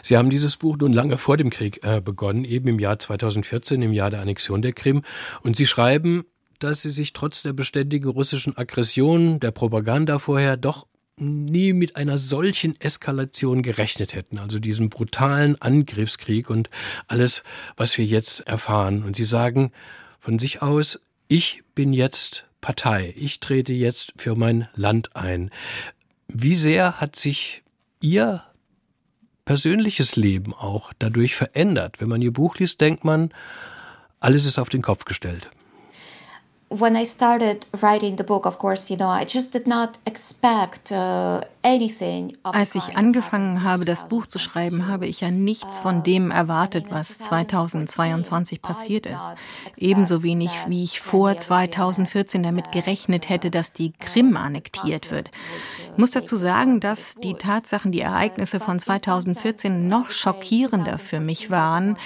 Sie 0.03 0.17
haben 0.17 0.31
dieses 0.31 0.57
Buch 0.57 0.77
nun 0.77 0.93
lange 0.93 1.19
vor 1.19 1.37
dem 1.37 1.51
Krieg 1.51 1.81
äh, 1.83 2.01
begonnen, 2.01 2.45
eben 2.45 2.69
im 2.69 2.79
Jahr 2.79 2.99
2014, 2.99 3.83
im 3.83 3.93
Jahr 3.93 4.11
der 4.11 4.21
Annexion 4.21 4.63
der 4.63 4.73
Krim. 4.73 5.03
Und 5.43 5.57
Sie 5.57 5.67
schreiben, 5.67 6.25
dass 6.59 6.83
Sie 6.83 6.91
sich 6.91 7.13
trotz 7.13 7.43
der 7.43 7.53
beständigen 7.53 8.11
russischen 8.11 8.57
Aggression, 8.57 9.41
der 9.41 9.51
Propaganda 9.51 10.19
vorher 10.19 10.57
doch 10.57 10.87
nie 11.19 11.73
mit 11.73 11.97
einer 11.97 12.19
solchen 12.19 12.79
Eskalation 12.81 13.63
gerechnet 13.63 14.15
hätten, 14.15 14.39
also 14.39 14.59
diesem 14.59 14.91
brutalen 14.91 15.61
Angriffskrieg 15.61 16.51
und 16.51 16.69
alles, 17.09 17.43
was 17.77 17.97
wir 17.97 18.05
jetzt 18.05 18.41
erfahren. 18.41 19.03
Und 19.05 19.17
Sie 19.17 19.25
sagen 19.25 19.73
von 20.19 20.39
sich 20.39 20.63
aus, 20.63 21.01
ich 21.29 21.63
bin 21.75 21.93
jetzt 21.93 22.47
Partei, 22.61 23.15
ich 23.17 23.41
trete 23.41 23.73
jetzt 23.73 24.13
für 24.17 24.35
mein 24.35 24.69
Land 24.75 25.17
ein. 25.17 25.51
Wie 26.29 26.55
sehr 26.55 27.01
hat 27.01 27.17
sich 27.17 27.63
Ihr 28.01 28.43
persönliches 29.47 30.17
Leben 30.17 30.53
auch 30.53 30.93
dadurch 30.99 31.35
verändert. 31.35 32.01
Wenn 32.01 32.11
man 32.11 32.21
ihr 32.21 32.33
Buch 32.33 32.57
liest, 32.59 32.83
denkt 32.83 33.05
man, 33.05 33.33
alles 34.21 34.45
ist 34.45 34.59
auf 34.59 34.69
den 34.69 34.83
Kopf 34.83 35.07
gestellt. 35.07 35.49
When 36.69 36.97
I 36.97 37.05
started 37.05 37.65
writing 37.81 38.17
the 38.17 38.25
book, 38.25 38.45
of 38.45 38.59
course, 38.59 38.91
you 38.91 38.97
know, 38.97 39.09
I 39.09 39.25
just 39.25 39.53
did 39.53 39.69
not 39.69 39.99
expect 40.05 40.91
uh, 40.91 41.41
als 42.45 42.77
ich 42.77 42.97
angefangen 42.97 43.65
habe, 43.65 43.85
das 43.85 44.07
Buch 44.07 44.27
zu 44.27 44.39
schreiben, 44.39 44.87
habe 44.87 45.07
ich 45.07 45.21
ja 45.21 45.33
nichts 45.33 45.81
von 45.81 46.05
dem 46.05 46.31
erwartet, 46.31 46.87
was 46.91 47.19
2022 47.19 48.63
passiert 48.63 49.07
ist. 49.07 49.33
Ebenso 49.77 50.23
wenig, 50.23 50.53
wie 50.69 50.85
ich 50.85 51.01
vor 51.01 51.37
2014 51.37 52.45
damit 52.45 52.71
gerechnet 52.71 53.29
hätte, 53.29 53.51
dass 53.51 53.73
die 53.73 53.91
Krim 53.91 54.37
annektiert 54.37 55.11
wird. 55.11 55.33
Ich 55.91 55.99
muss 55.99 56.13
dazu 56.13 56.37
sagen, 56.37 56.79
dass 56.79 57.17
die 57.17 57.35
Tatsachen, 57.35 57.91
die 57.91 58.01
Ereignisse 58.01 58.61
von 58.61 58.79
2014 58.79 59.89
noch 59.89 60.11
schockierender 60.11 60.99
für 60.99 61.19
mich 61.19 61.51
waren, 61.51 61.97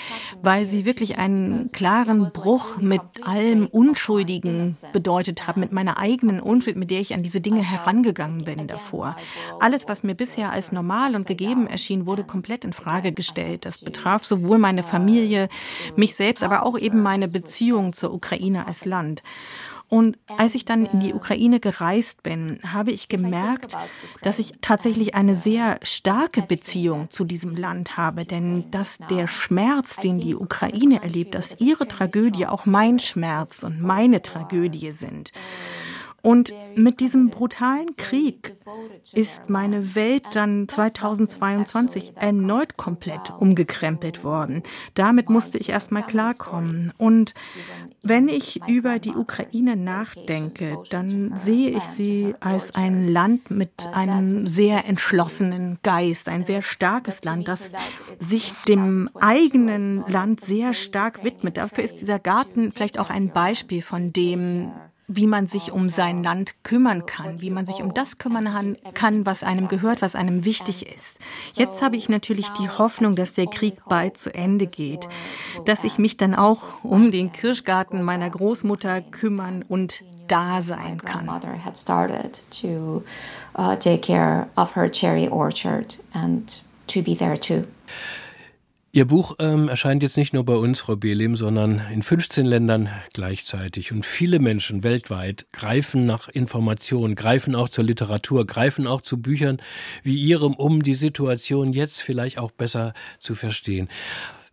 weil 0.41 0.65
sie 0.65 0.87
wirklich 0.87 1.19
einen 1.19 1.71
klaren 1.73 2.33
Bruch 2.33 2.79
mit 2.79 3.03
allem 3.23 3.67
Unschuldigen 3.67 4.50
bedeutet 4.93 5.47
haben, 5.47 5.61
mit 5.61 5.73
meiner 5.73 5.99
eigenen 5.99 6.41
Unschuld, 6.41 6.77
mit 6.77 6.91
der 6.91 7.01
ich 7.01 7.15
an 7.15 7.23
diese 7.23 7.41
Dinge 7.41 7.63
herangegangen 7.63 8.45
bin 8.45 8.67
davor. 8.67 9.17
Alles, 9.61 9.89
was 9.89 10.03
mir 10.03 10.15
bisher 10.15 10.51
als 10.51 10.73
normal 10.73 11.15
und 11.15 11.27
gegeben 11.27 11.67
erschien, 11.67 12.07
wurde 12.07 12.25
komplett 12.25 12.65
in 12.65 12.73
Frage 12.73 13.13
gestellt. 13.13 13.65
Das 13.65 13.79
betraf 13.79 14.25
sowohl 14.25 14.59
meine 14.59 14.83
Familie, 14.83 15.49
mich 15.97 16.15
selbst, 16.15 16.43
aber 16.43 16.65
auch 16.65 16.79
eben 16.79 17.03
meine 17.03 17.29
Beziehung 17.29 17.93
zur 17.93 18.13
Ukraine 18.13 18.67
als 18.67 18.85
Land. 18.85 19.23
Und 19.91 20.19
als 20.39 20.55
ich 20.55 20.65
dann 20.65 20.87
in 20.87 21.01
die 21.01 21.13
Ukraine 21.13 21.59
gereist 21.59 22.23
bin, 22.23 22.61
habe 22.65 22.93
ich 22.93 23.09
gemerkt, 23.09 23.77
dass 24.23 24.39
ich 24.39 24.53
tatsächlich 24.61 25.17
eine 25.17 25.35
sehr 25.35 25.81
starke 25.83 26.43
Beziehung 26.43 27.11
zu 27.11 27.25
diesem 27.25 27.57
Land 27.57 27.97
habe. 27.97 28.25
Denn 28.25 28.71
dass 28.71 28.99
der 29.11 29.27
Schmerz, 29.27 29.97
den 29.97 30.21
die 30.21 30.37
Ukraine 30.37 31.03
erlebt, 31.03 31.35
dass 31.35 31.57
ihre 31.59 31.89
Tragödie 31.89 32.47
auch 32.47 32.67
mein 32.67 33.01
Schmerz 33.01 33.65
und 33.65 33.83
meine 33.83 34.23
Tragödie 34.23 34.93
sind. 34.93 35.33
Und 36.23 36.53
mit 36.77 37.01
diesem 37.01 37.31
brutalen 37.31 37.97
Krieg 37.97 38.55
ist 39.13 39.49
meine 39.49 39.95
Welt 39.95 40.25
dann 40.35 40.69
2022 40.69 42.13
erneut 42.17 42.77
komplett 42.77 43.33
umgekrempelt 43.39 44.23
worden. 44.23 44.63
Damit 44.95 45.31
musste 45.31 45.59
ich 45.59 45.71
erstmal 45.71 46.03
klarkommen. 46.03 46.93
Und 46.99 47.35
wenn 48.03 48.29
ich 48.29 48.61
über 48.69 48.99
die 48.99 49.15
Ukraine 49.15 49.77
nachdenke, 49.77 50.79
dann 50.91 51.37
sehe 51.37 51.71
ich 51.71 51.83
sie 51.85 52.35
als 52.41 52.75
ein 52.75 53.09
Land 53.09 53.51
mit 53.51 53.87
einem 53.93 54.47
sehr 54.47 54.87
entschlossenen 54.87 55.79
Geist, 55.83 56.29
ein 56.29 56.45
sehr 56.45 56.63
starkes 56.63 57.25
Land, 57.25 57.49
das 57.49 57.73
sich 58.19 58.53
dem 58.69 59.11
eigenen 59.21 60.05
Land 60.07 60.41
sehr 60.41 60.73
stark 60.75 61.25
widmet. 61.25 61.57
Dafür 61.57 61.85
ist 61.85 62.01
dieser 62.01 62.19
Garten 62.19 62.73
vielleicht 62.73 62.99
auch 62.99 63.11
ein 63.11 63.33
Beispiel 63.33 63.83
von 63.83 64.13
dem, 64.13 64.71
wie 65.13 65.27
man 65.27 65.49
sich 65.49 65.73
um 65.73 65.89
sein 65.89 66.23
Land 66.23 66.63
kümmern 66.63 67.05
kann, 67.05 67.41
wie 67.41 67.51
man 67.51 67.67
sich 67.67 67.83
um 67.83 67.93
das 67.93 68.19
kümmern 68.19 68.77
kann, 68.95 69.27
was 69.27 69.43
einem 69.43 69.67
gehört, 69.67 70.03
was 70.03 70.15
einem 70.15 70.45
wichtig 70.45 70.87
ist. 70.95 71.19
Jetzt 71.55 71.83
habe 71.83 71.97
ich 71.97 72.09
natürlich 72.09 72.49
die 72.51 72.69
Hoffnung, 72.69 73.17
dass 73.17 73.35
der 73.35 73.47
Krieg 73.47 73.75
bald 73.89 74.17
zu 74.17 74.33
Ende 74.33 74.69
geht, 74.69 75.09
dass 75.65 75.83
ich 75.83 75.99
mich 75.99 76.17
dann 76.17 76.37
auch 76.37 76.85
um 76.85 77.11
den 77.11 77.33
Kirschgarten 77.33 78.05
meiner 78.05 78.31
Großmutter 78.31 79.01
kümmern 79.01 79.65
und 79.69 80.05
da 80.29 80.63
sein 80.63 81.03
kann. 81.03 81.27
Ihr 88.93 89.05
Buch 89.05 89.37
ähm, 89.39 89.69
erscheint 89.69 90.03
jetzt 90.03 90.17
nicht 90.17 90.35
nur 90.35 90.45
bei 90.45 90.57
uns, 90.57 90.81
Frau 90.81 90.97
Behlem, 90.97 91.37
sondern 91.37 91.81
in 91.93 92.03
15 92.03 92.45
Ländern 92.45 92.89
gleichzeitig. 93.13 93.93
Und 93.93 94.05
viele 94.05 94.41
Menschen 94.41 94.83
weltweit 94.83 95.47
greifen 95.53 96.07
nach 96.07 96.29
Informationen, 96.29 97.15
greifen 97.15 97.55
auch 97.55 97.69
zur 97.69 97.85
Literatur, 97.85 98.49
greifen 98.49 98.89
auch 98.89 99.01
zu 99.01 99.23
Büchern 99.23 99.63
wie 100.03 100.21
Ihrem, 100.21 100.55
um 100.55 100.83
die 100.83 100.95
Situation 100.95 101.73
jetzt 101.73 102.03
vielleicht 102.03 102.39
auch 102.39 102.51
besser 102.51 102.93
zu 103.21 103.37
verstehen. 103.37 103.89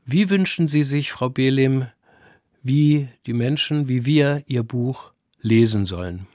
Wie 0.06 0.30
wünschen 0.30 0.68
Sie 0.68 0.84
sich, 0.84 1.12
Frau 1.12 1.30
Behlem, 1.30 1.88
wie 2.62 3.08
die 3.26 3.34
Menschen, 3.34 3.88
wie 3.88 4.06
wir 4.06 4.44
Ihr 4.46 4.62
Buch 4.62 5.14
lesen 5.42 5.88
sollen? 5.88 6.28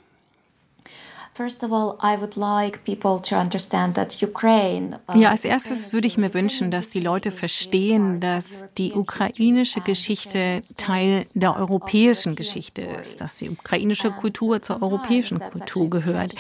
Ja, 5.15 5.31
als 5.31 5.47
erstes 5.47 5.95
würde 5.95 6.07
ich 6.07 6.19
mir 6.19 6.35
wünschen, 6.35 6.71
dass 6.71 6.91
die 6.91 7.01
Leute 7.01 7.31
verstehen, 7.31 8.21
dass 8.21 8.67
die 8.77 8.93
ukrainische 8.93 9.81
Geschichte 9.81 10.61
Teil 10.77 11.25
der 11.33 11.57
europäischen 11.57 12.35
Geschichte 12.35 12.83
ist, 12.83 13.23
dass 13.23 13.37
die 13.37 13.49
ukrainische 13.49 14.11
Kultur 14.11 14.61
zur 14.61 14.83
europäischen 14.83 15.41
Kultur 15.41 15.89
gehört. 15.89 16.35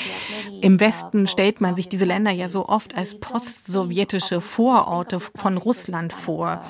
Im 0.60 0.78
Westen 0.78 1.26
stellt 1.26 1.62
man 1.62 1.74
sich 1.74 1.88
diese 1.88 2.04
Länder 2.04 2.30
ja 2.30 2.48
so 2.48 2.68
oft 2.68 2.94
als 2.94 3.18
postsowjetische 3.18 4.42
Vororte 4.42 5.20
von 5.20 5.56
Russland 5.56 6.12
vor. 6.12 6.60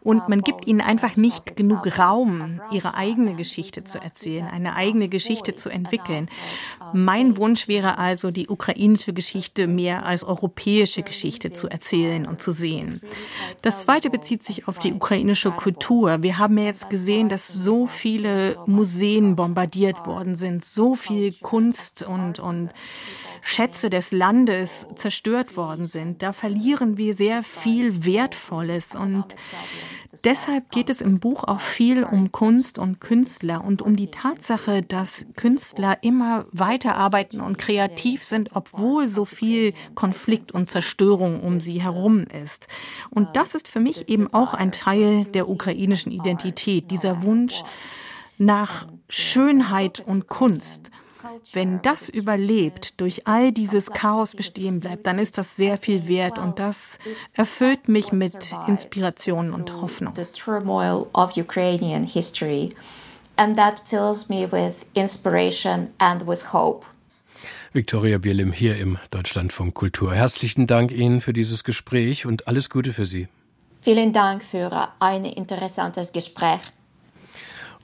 Und 0.00 0.28
man 0.28 0.40
gibt 0.40 0.66
ihnen 0.66 0.80
einfach 0.80 1.16
nicht 1.16 1.56
genug 1.56 1.98
Raum, 1.98 2.60
ihre 2.70 2.94
eigene 2.94 3.34
Geschichte 3.34 3.82
zu 3.84 4.00
erzählen, 4.00 4.46
eine 4.46 4.76
eigene 4.76 5.08
Geschichte 5.08 5.56
zu 5.56 5.68
entwickeln. 5.68 6.30
Mein 6.92 7.36
Wunsch 7.36 7.65
wäre 7.68 7.98
also, 7.98 8.30
die 8.30 8.48
ukrainische 8.48 9.12
Geschichte 9.12 9.66
mehr 9.66 10.06
als 10.06 10.24
europäische 10.24 11.02
Geschichte 11.02 11.52
zu 11.52 11.68
erzählen 11.68 12.26
und 12.26 12.42
zu 12.42 12.52
sehen. 12.52 13.00
Das 13.62 13.82
zweite 13.82 14.10
bezieht 14.10 14.42
sich 14.42 14.68
auf 14.68 14.78
die 14.78 14.92
ukrainische 14.92 15.50
Kultur. 15.50 16.22
Wir 16.22 16.38
haben 16.38 16.58
ja 16.58 16.64
jetzt 16.64 16.90
gesehen, 16.90 17.28
dass 17.28 17.48
so 17.48 17.86
viele 17.86 18.58
Museen 18.66 19.36
bombardiert 19.36 20.06
worden 20.06 20.36
sind, 20.36 20.64
so 20.64 20.94
viel 20.94 21.32
Kunst 21.32 22.02
und, 22.02 22.38
und 22.38 22.70
Schätze 23.42 23.90
des 23.90 24.10
Landes 24.10 24.88
zerstört 24.96 25.56
worden 25.56 25.86
sind. 25.86 26.22
Da 26.22 26.32
verlieren 26.32 26.98
wir 26.98 27.14
sehr 27.14 27.42
viel 27.44 28.04
Wertvolles 28.04 28.96
und 28.96 29.24
Deshalb 30.24 30.70
geht 30.70 30.90
es 30.90 31.00
im 31.00 31.20
Buch 31.20 31.44
auch 31.44 31.60
viel 31.60 32.04
um 32.04 32.32
Kunst 32.32 32.78
und 32.78 33.00
Künstler 33.00 33.64
und 33.64 33.82
um 33.82 33.96
die 33.96 34.10
Tatsache, 34.10 34.82
dass 34.82 35.26
Künstler 35.36 35.98
immer 36.02 36.46
weiterarbeiten 36.52 37.40
und 37.40 37.58
kreativ 37.58 38.22
sind, 38.22 38.50
obwohl 38.54 39.08
so 39.08 39.24
viel 39.24 39.72
Konflikt 39.94 40.52
und 40.52 40.70
Zerstörung 40.70 41.40
um 41.40 41.60
sie 41.60 41.82
herum 41.82 42.24
ist. 42.24 42.68
Und 43.10 43.36
das 43.36 43.54
ist 43.54 43.68
für 43.68 43.80
mich 43.80 44.08
eben 44.08 44.32
auch 44.32 44.54
ein 44.54 44.72
Teil 44.72 45.24
der 45.24 45.48
ukrainischen 45.48 46.12
Identität, 46.12 46.90
dieser 46.90 47.22
Wunsch, 47.22 47.62
nach 48.38 48.86
Schönheit 49.08 50.00
und 50.00 50.28
Kunst. 50.28 50.90
Wenn 51.52 51.80
das 51.82 52.08
überlebt, 52.08 53.00
durch 53.00 53.26
all 53.26 53.52
dieses 53.52 53.90
Chaos 53.90 54.34
bestehen 54.34 54.80
bleibt, 54.80 55.06
dann 55.06 55.18
ist 55.18 55.38
das 55.38 55.56
sehr 55.56 55.78
viel 55.78 56.08
wert 56.08 56.38
und 56.38 56.58
das 56.58 56.98
erfüllt 57.32 57.88
mich 57.88 58.12
mit 58.12 58.54
Inspiration 58.66 59.52
und 59.52 59.72
Hoffnung. 59.72 60.14
And 63.38 63.54
that 63.58 63.82
fills 63.84 64.30
me 64.30 64.50
with 64.50 64.86
inspiration 64.94 65.90
and 65.98 66.26
with 66.26 66.54
hope. 66.54 66.86
Viktoria 67.74 68.16
Bielim 68.16 68.52
hier 68.52 68.78
im 68.78 68.98
Deutschlandfunk 69.10 69.74
Kultur. 69.74 70.14
Herzlichen 70.14 70.66
Dank 70.66 70.90
Ihnen 70.90 71.20
für 71.20 71.34
dieses 71.34 71.62
Gespräch 71.62 72.24
und 72.24 72.48
alles 72.48 72.70
Gute 72.70 72.94
für 72.94 73.04
Sie. 73.04 73.28
Vielen 73.82 74.14
Dank 74.14 74.42
für 74.42 74.88
ein 74.98 75.26
interessantes 75.26 76.10
Gespräch. 76.12 76.60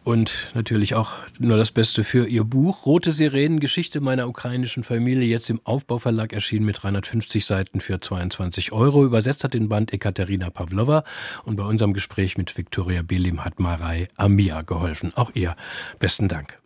Und 0.04 0.50
natürlich 0.54 0.96
auch 0.96 1.12
nur 1.38 1.56
das 1.56 1.70
Beste 1.70 2.02
für 2.02 2.26
Ihr 2.26 2.42
Buch 2.42 2.86
Rote 2.86 3.12
Sirenen, 3.12 3.60
Geschichte 3.60 4.00
meiner 4.00 4.28
ukrainischen 4.28 4.82
Familie, 4.82 5.28
jetzt 5.28 5.48
im 5.48 5.60
Aufbauverlag 5.62 6.32
erschienen 6.32 6.66
mit 6.66 6.82
350 6.82 7.46
Seiten 7.46 7.80
für 7.80 8.00
22 8.00 8.72
Euro. 8.72 9.04
Übersetzt 9.04 9.44
hat 9.44 9.54
den 9.54 9.68
Band 9.68 9.92
Ekaterina 9.92 10.50
Pavlova 10.50 11.04
und 11.44 11.54
bei 11.54 11.64
unserem 11.64 11.92
Gespräch 11.92 12.36
mit 12.36 12.56
Viktoria 12.56 13.02
Belim 13.02 13.44
hat 13.44 13.60
Marei 13.60 14.08
Amia 14.16 14.62
geholfen. 14.62 15.12
Auch 15.14 15.30
ihr 15.34 15.54
besten 16.00 16.26
Dank. 16.26 16.60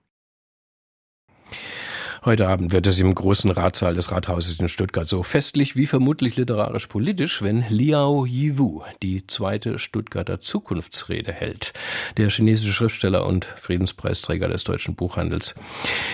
Heute 2.26 2.49
Abend 2.49 2.73
wird 2.73 2.88
es 2.88 2.99
im 2.99 3.14
großen 3.14 3.52
Ratssaal 3.52 3.95
des 3.95 4.11
Rathauses 4.11 4.59
in 4.59 4.68
Stuttgart 4.68 5.09
so 5.09 5.23
festlich 5.23 5.76
wie 5.76 5.87
vermutlich 5.87 6.35
literarisch-politisch, 6.35 7.40
wenn 7.40 7.64
Liao 7.68 8.26
Yiwu 8.26 8.83
die 9.00 9.25
zweite 9.28 9.78
Stuttgarter 9.78 10.40
Zukunftsrede 10.40 11.30
hält. 11.30 11.73
Der 12.16 12.28
chinesische 12.28 12.73
Schriftsteller 12.73 13.25
und 13.26 13.45
Friedenspreisträger 13.45 14.49
des 14.49 14.64
deutschen 14.64 14.97
Buchhandels. 14.97 15.54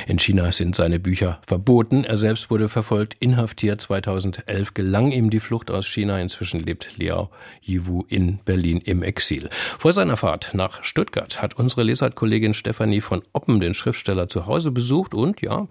In 0.06 0.18
China 0.18 0.52
sind 0.52 0.76
seine 0.76 1.00
Bücher 1.00 1.40
verboten. 1.46 2.04
Er 2.04 2.18
selbst 2.18 2.50
wurde 2.50 2.68
verfolgt, 2.68 3.16
inhaftiert. 3.20 3.80
2011 3.80 4.74
gelang 4.74 5.12
ihm 5.12 5.30
die 5.30 5.40
Flucht 5.40 5.70
aus 5.70 5.86
China. 5.86 6.20
Inzwischen 6.20 6.60
lebt 6.60 6.98
Liao 6.98 7.30
Yiwu 7.62 8.04
in 8.08 8.38
Berlin 8.44 8.82
im 8.84 9.02
Exil. 9.02 9.48
Vor 9.50 9.94
seiner 9.94 10.18
Fahrt 10.18 10.50
nach 10.52 10.84
Stuttgart 10.84 11.40
hat 11.40 11.54
unsere 11.54 11.84
Lesartkollegin 11.84 12.52
Stefanie 12.52 13.00
von 13.00 13.22
Oppen 13.32 13.60
den 13.60 13.72
Schriftsteller 13.72 14.28
zu 14.28 14.46
Hause 14.46 14.72
besucht 14.72 15.14
und 15.14 15.40
ja, 15.40 15.68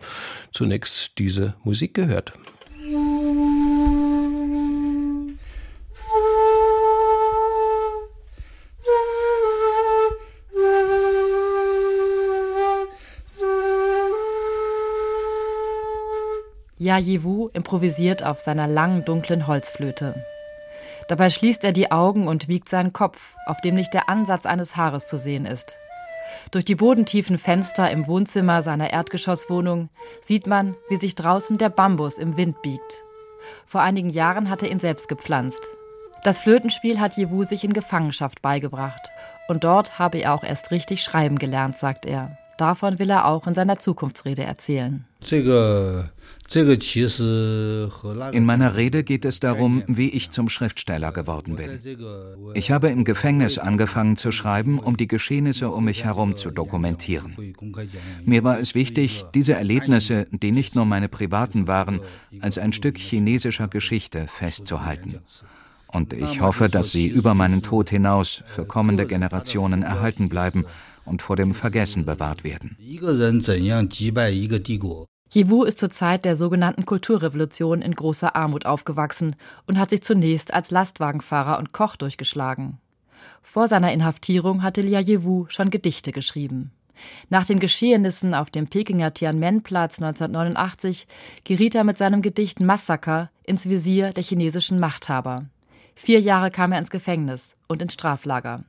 zunächst 0.51 1.17
diese 1.17 1.55
Musik 1.63 1.93
gehört. 1.93 2.33
Ja 16.81 16.97
Yiwu 16.97 17.49
improvisiert 17.49 18.23
auf 18.25 18.39
seiner 18.39 18.65
langen, 18.65 19.05
dunklen 19.05 19.45
Holzflöte. 19.45 20.15
Dabei 21.07 21.29
schließt 21.29 21.63
er 21.63 21.73
die 21.73 21.91
Augen 21.91 22.27
und 22.27 22.47
wiegt 22.47 22.69
seinen 22.69 22.91
Kopf, 22.91 23.35
auf 23.45 23.61
dem 23.61 23.75
nicht 23.75 23.93
der 23.93 24.09
Ansatz 24.09 24.47
eines 24.47 24.77
Haares 24.77 25.05
zu 25.05 25.17
sehen 25.17 25.45
ist. 25.45 25.77
Durch 26.51 26.65
die 26.65 26.75
bodentiefen 26.75 27.37
Fenster 27.37 27.89
im 27.91 28.07
Wohnzimmer 28.07 28.61
seiner 28.61 28.91
Erdgeschosswohnung 28.91 29.89
sieht 30.21 30.47
man, 30.47 30.75
wie 30.89 30.95
sich 30.95 31.15
draußen 31.15 31.57
der 31.57 31.69
Bambus 31.69 32.17
im 32.17 32.37
Wind 32.37 32.61
biegt. 32.61 33.03
Vor 33.65 33.81
einigen 33.81 34.09
Jahren 34.09 34.49
hat 34.49 34.63
er 34.63 34.71
ihn 34.71 34.79
selbst 34.79 35.07
gepflanzt. 35.07 35.69
Das 36.23 36.39
Flötenspiel 36.39 36.99
hat 36.99 37.17
Jewu 37.17 37.43
sich 37.43 37.63
in 37.63 37.73
Gefangenschaft 37.73 38.41
beigebracht. 38.41 39.09
Und 39.47 39.63
dort 39.63 39.97
habe 39.97 40.19
er 40.19 40.33
auch 40.33 40.43
erst 40.43 40.71
richtig 40.71 41.03
schreiben 41.03 41.39
gelernt, 41.39 41.77
sagt 41.77 42.05
er. 42.05 42.37
Davon 42.61 42.99
will 42.99 43.09
er 43.09 43.25
auch 43.25 43.47
in 43.47 43.55
seiner 43.55 43.79
Zukunftsrede 43.79 44.43
erzählen. 44.43 45.03
In 48.31 48.45
meiner 48.45 48.75
Rede 48.75 49.03
geht 49.03 49.25
es 49.25 49.39
darum, 49.39 49.83
wie 49.87 50.09
ich 50.09 50.29
zum 50.29 50.47
Schriftsteller 50.47 51.11
geworden 51.11 51.55
bin. 51.55 51.79
Ich 52.53 52.69
habe 52.69 52.89
im 52.89 53.03
Gefängnis 53.03 53.57
angefangen 53.57 54.15
zu 54.15 54.31
schreiben, 54.31 54.77
um 54.77 54.95
die 54.95 55.07
Geschehnisse 55.07 55.71
um 55.71 55.85
mich 55.85 56.03
herum 56.03 56.35
zu 56.35 56.51
dokumentieren. 56.51 57.35
Mir 58.25 58.43
war 58.43 58.59
es 58.59 58.75
wichtig, 58.75 59.23
diese 59.33 59.53
Erlebnisse, 59.53 60.27
die 60.29 60.51
nicht 60.51 60.75
nur 60.75 60.85
meine 60.85 61.09
privaten 61.09 61.67
waren, 61.67 61.99
als 62.41 62.59
ein 62.59 62.73
Stück 62.73 62.99
chinesischer 62.99 63.69
Geschichte 63.69 64.27
festzuhalten. 64.27 65.19
Und 65.87 66.13
ich 66.13 66.41
hoffe, 66.41 66.69
dass 66.69 66.91
sie 66.91 67.07
über 67.07 67.33
meinen 67.33 67.63
Tod 67.63 67.89
hinaus 67.89 68.43
für 68.45 68.65
kommende 68.65 69.07
Generationen 69.07 69.81
erhalten 69.81 70.29
bleiben 70.29 70.65
und 71.05 71.21
vor 71.21 71.35
dem 71.35 71.53
Vergessen 71.53 72.05
bewahrt 72.05 72.43
werden. 72.43 72.77
Yiwu 75.33 75.63
ist 75.63 75.79
zur 75.79 75.89
Zeit 75.89 76.25
der 76.25 76.35
sogenannten 76.35 76.85
Kulturrevolution 76.85 77.81
in 77.81 77.95
großer 77.95 78.35
Armut 78.35 78.65
aufgewachsen 78.65 79.35
und 79.65 79.79
hat 79.79 79.89
sich 79.91 80.01
zunächst 80.01 80.53
als 80.53 80.71
Lastwagenfahrer 80.71 81.57
und 81.57 81.71
Koch 81.71 81.95
durchgeschlagen. 81.95 82.79
Vor 83.41 83.67
seiner 83.67 83.93
Inhaftierung 83.93 84.61
hatte 84.61 84.81
Lia 84.81 84.99
Yiwu 84.99 85.45
schon 85.47 85.69
Gedichte 85.69 86.11
geschrieben. 86.11 86.71
Nach 87.29 87.45
den 87.45 87.59
Geschehnissen 87.59 88.33
auf 88.33 88.49
dem 88.49 88.67
Pekinger 88.67 89.13
Tiananmen-Platz 89.13 90.01
1989 90.01 91.07
geriet 91.45 91.75
er 91.75 91.83
mit 91.83 91.97
seinem 91.97 92.21
Gedicht 92.21 92.59
Massaker 92.59 93.29
ins 93.43 93.69
Visier 93.69 94.11
der 94.13 94.23
chinesischen 94.23 94.79
Machthaber. 94.79 95.45
Vier 95.95 96.19
Jahre 96.19 96.51
kam 96.51 96.71
er 96.71 96.79
ins 96.79 96.89
Gefängnis 96.89 97.55
und 97.67 97.81
ins 97.81 97.93
Straflager. 97.93 98.65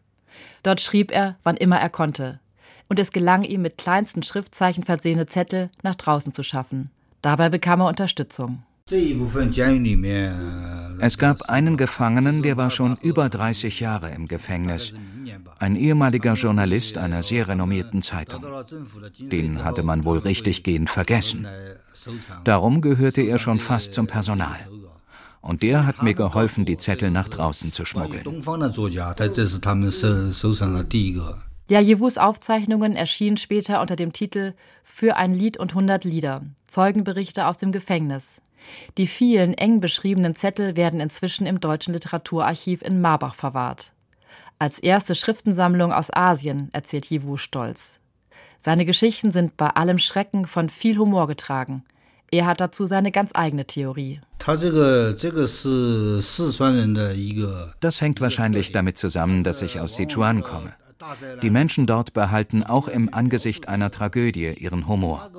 Dort 0.63 0.81
schrieb 0.81 1.11
er, 1.11 1.37
wann 1.43 1.57
immer 1.57 1.79
er 1.79 1.91
konnte. 1.91 2.41
Und 2.89 2.99
es 2.99 3.13
gelang 3.13 3.43
ihm, 3.43 3.63
mit 3.63 3.79
kleinsten 3.79 4.23
Schriftzeichen 4.23 4.85
versehene 4.85 5.27
Zettel 5.27 5.71
nach 5.83 5.95
draußen 5.95 6.35
zu 6.35 6.43
schaffen. 6.43 6.91
Dabei 7.23 7.49
bekam 7.49 7.81
er 7.81 7.89
Unterstützung. 7.89 8.63
Es 11.01 11.19
gab 11.19 11.43
einen 11.49 11.77
Gefangenen, 11.77 12.43
der 12.43 12.57
war 12.57 12.71
schon 12.71 12.99
über 13.01 13.29
30 13.29 13.81
Jahre 13.81 14.11
im 14.11 14.27
Gefängnis. 14.29 14.93
Ein 15.59 15.77
ehemaliger 15.77 16.35
Journalist 16.35 16.99
einer 16.99 17.23
sehr 17.23 17.49
renommierten 17.49 18.03
Zeitung. 18.03 18.45
Den 19.19 19.65
hatte 19.65 19.85
man 19.85 20.05
wohl 20.05 20.19
richtiggehend 20.19 20.91
vergessen. 20.91 21.47
Darum 22.45 22.81
gehörte 22.81 23.23
er 23.23 23.39
schon 23.39 23.61
fast 23.61 23.95
zum 23.95 24.07
Personal 24.09 24.59
und 25.43 25.63
der 25.63 25.85
hat 25.87 26.03
mir 26.03 26.15
geholfen, 26.15 26.65
die 26.65 26.79
Zettel 26.79 27.11
nach 27.11 27.29
draußen 27.29 27.73
zu 27.73 27.85
schmuggeln. 27.85 28.25
Ja, 31.69 31.81
Jewus 31.81 32.19
Aufzeichnungen 32.19 32.97
erschienen 32.97 33.37
später 33.37 33.81
unter 33.81 33.97
dem 33.97 34.13
Titel 34.13 34.55
Für 34.83 35.17
ein 35.17 35.33
Lied 35.33 35.57
und 35.57 35.71
100 35.71 36.05
Lieder, 36.05 36.43
Zeugenberichte 36.69 37.47
aus 37.47 37.59
dem 37.59 37.73
Gefängnis. 37.73 38.41
Die 38.97 39.07
vielen 39.07 39.55
eng 39.55 39.81
beschriebenen 39.81 40.35
Zettel 40.35 40.77
werden 40.77 41.01
inzwischen 41.01 41.47
im 41.47 41.61
Deutschen 41.61 41.93
Literaturarchiv 41.93 42.83
in 42.83 43.01
Marbach 43.01 43.35
verwahrt. 43.35 43.93
Als 44.59 44.79
erste 44.79 45.15
Schriftensammlung 45.15 45.93
aus 45.93 46.13
Asien, 46.13 46.69
erzählt 46.73 47.07
Jiwu 47.07 47.37
stolz. 47.37 48.01
Seine 48.61 48.85
Geschichten 48.85 49.33
sind 49.33 49.57
bei 49.57 49.71
allem 49.71 49.99
Schrecken 49.99 50.47
von 50.47 50.69
viel 50.69 50.97
Humor 50.99 51.27
getragen. 51.27 51.85
Er 52.33 52.47
hat 52.47 52.63
dazu 52.63 52.87
seine 52.87 53.13
ganz 53.13 53.31
eigene 53.35 53.67
Theorie. 53.67 54.21
Das 57.81 58.01
hängt 58.01 58.21
wahrscheinlich 58.23 58.73
damit 58.73 58.97
zusammen, 58.97 59.45
dass 59.45 59.61
ich 59.61 59.79
aus 59.79 59.97
Sichuan 59.97 60.43
komme. 60.43 60.73
Die 61.43 61.51
Menschen 61.51 61.85
dort 61.85 62.15
behalten 62.15 62.63
auch 62.63 62.89
im 62.89 63.13
Angesicht 63.13 63.69
einer 63.69 63.91
Tragödie 63.91 64.55
ihren 64.59 64.89
Humor. 64.89 65.31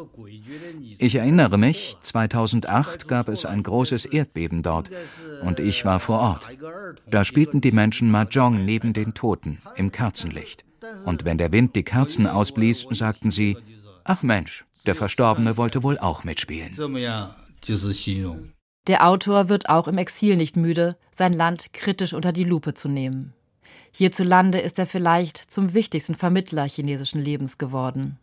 Ich 1.00 1.16
erinnere 1.16 1.58
mich, 1.58 1.96
2008 2.02 3.08
gab 3.08 3.28
es 3.28 3.46
ein 3.46 3.64
großes 3.64 4.06
Erdbeben 4.06 4.62
dort 4.62 4.92
und 5.42 5.60
ich 5.60 5.86
war 5.86 6.00
vor 6.00 6.20
Ort. 6.20 6.48
Da 7.10 7.24
spielten 7.24 7.62
die 7.62 7.72
Menschen 7.72 8.12
Mahjong 8.12 8.66
neben 8.66 8.94
den 8.94 9.16
Toten 9.16 9.62
im 9.78 9.92
Kerzenlicht. 9.92 10.64
Und 11.06 11.26
wenn 11.26 11.38
der 11.38 11.52
Wind 11.54 11.76
die 11.76 11.84
Kerzen 11.84 12.28
ausblies, 12.28 12.86
sagten 12.92 13.32
sie, 13.32 13.58
ach 14.04 14.24
Mensch, 14.24 14.66
der 14.86 14.96
Verstorbene 14.96 15.58
wollte 15.58 15.84
wohl 15.84 15.98
auch 16.00 16.24
mitspielen. 16.24 16.74
Der 18.88 19.08
Autor 19.08 19.48
wird 19.48 19.70
auch 19.70 19.88
im 19.88 19.98
Exil 19.98 20.36
nicht 20.36 20.58
müde, 20.58 20.98
sein 21.12 21.32
Land 21.32 21.72
kritisch 21.72 22.14
unter 22.14 22.34
die 22.34 22.44
Lupe 22.44 22.74
zu 22.74 22.90
nehmen. 22.90 23.34
Hierzulande 23.96 24.60
ist 24.60 24.78
er 24.80 24.86
vielleicht 24.86 25.38
zum 25.38 25.74
wichtigsten 25.74 26.16
Vermittler 26.16 26.68
chinesischen 26.68 27.22
Lebens 27.22 27.58
geworden. 27.58 28.18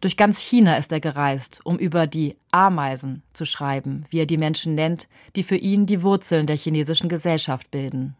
Durch 0.00 0.16
ganz 0.16 0.40
China 0.40 0.76
ist 0.76 0.90
er 0.92 1.00
gereist, 1.00 1.60
um 1.64 1.78
über 1.78 2.06
die 2.06 2.36
Ameisen 2.50 3.22
zu 3.32 3.44
schreiben, 3.44 4.04
wie 4.10 4.18
er 4.18 4.26
die 4.26 4.38
Menschen 4.38 4.74
nennt, 4.74 5.08
die 5.36 5.42
für 5.42 5.56
ihn 5.56 5.86
die 5.86 6.02
Wurzeln 6.02 6.46
der 6.46 6.56
chinesischen 6.56 7.08
Gesellschaft 7.08 7.70
bilden. 7.70 8.16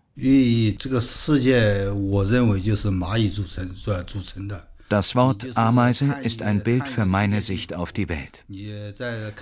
Das 4.93 5.15
Wort 5.15 5.57
Ameise 5.57 6.17
ist 6.23 6.43
ein 6.43 6.63
Bild 6.63 6.87
für 6.87 7.07
meine 7.07 7.41
Sicht 7.41 7.73
auf 7.73 7.95
die 7.95 8.11
Welt. 8.11 8.45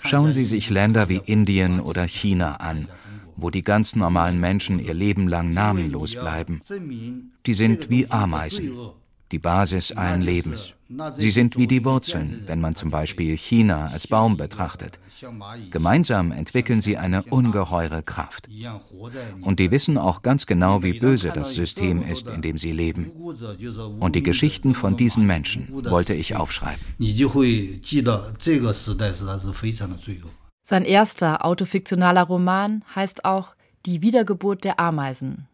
Schauen 0.05 0.33
Sie 0.33 0.45
sich 0.45 0.71
Länder 0.71 1.09
wie 1.09 1.21
Indien 1.25 1.81
oder 1.81 2.07
China 2.07 2.55
an, 2.61 2.87
wo 3.35 3.51
die 3.51 3.63
ganz 3.63 3.97
normalen 3.97 4.39
Menschen 4.39 4.79
ihr 4.79 4.95
Leben 4.95 5.27
lang 5.27 5.53
namenlos 5.53 6.15
bleiben. 6.15 6.61
Die 7.47 7.53
sind 7.53 7.91
wie 7.91 8.09
Ameisen. 8.09 8.79
Die 9.33 9.39
Basis 9.39 9.93
allen 9.93 10.23
Lebens. 10.23 10.75
Sie 11.17 11.31
sind 11.31 11.57
wie 11.57 11.69
die 11.69 11.85
Wurzeln, 11.85 12.43
wenn 12.47 12.61
man 12.61 12.75
zum 12.75 12.91
Beispiel 12.91 13.37
China 13.37 13.89
als 13.93 14.07
Baum 14.09 14.37
betrachtet. 14.37 14.99
Gemeinsam 15.71 16.33
entwickeln 16.33 16.81
sie 16.81 16.97
eine 16.97 17.23
ungeheure 17.23 18.03
Kraft. 18.03 18.49
Und 19.43 19.61
die 19.61 19.71
wissen 19.71 19.99
auch 19.99 20.23
ganz 20.23 20.47
genau, 20.47 20.83
wie 20.83 20.99
böse 20.99 21.31
das 21.35 21.55
System 21.55 22.03
ist, 22.03 22.29
in 22.31 22.43
dem 22.43 22.57
sie 22.57 22.73
leben. 22.73 23.11
Und 24.01 24.17
die 24.17 24.23
Geschichten 24.23 24.75
von 24.75 24.97
diesen 24.97 25.27
Menschen 25.27 25.69
wollte 25.85 26.15
ich 26.15 26.37
aufschreiben. 26.37 26.83
Sein 30.63 30.85
erster 30.85 31.45
autofiktionaler 31.45 32.23
Roman 32.23 32.85
heißt 32.95 33.25
auch 33.25 33.55
Die 33.87 34.03
Wiedergeburt 34.03 34.65
der 34.65 34.79
Ameisen. 34.79 35.49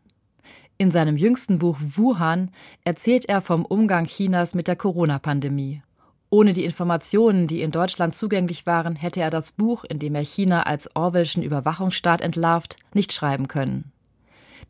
In 0.79 0.91
seinem 0.91 1.17
jüngsten 1.17 1.59
Buch 1.59 1.79
Wuhan 1.81 2.51
erzählt 2.85 3.27
er 3.27 3.41
vom 3.41 3.65
Umgang 3.65 4.05
Chinas 4.05 4.55
mit 4.55 4.69
der 4.69 4.77
Corona-Pandemie. 4.77 5.83
Ohne 6.29 6.53
die 6.53 6.65
Informationen, 6.65 7.47
die 7.47 7.63
in 7.63 7.71
Deutschland 7.71 8.15
zugänglich 8.15 8.67
waren, 8.67 8.95
hätte 8.95 9.21
er 9.21 9.31
das 9.31 9.53
Buch, 9.53 9.85
in 9.85 9.99
dem 9.99 10.15
er 10.15 10.25
China 10.25 10.65
als 10.65 10.95
Orwellschen 10.95 11.43
Überwachungsstaat 11.43 12.21
entlarvt, 12.21 12.77
nicht 12.93 13.13
schreiben 13.13 13.49
können. 13.49 13.93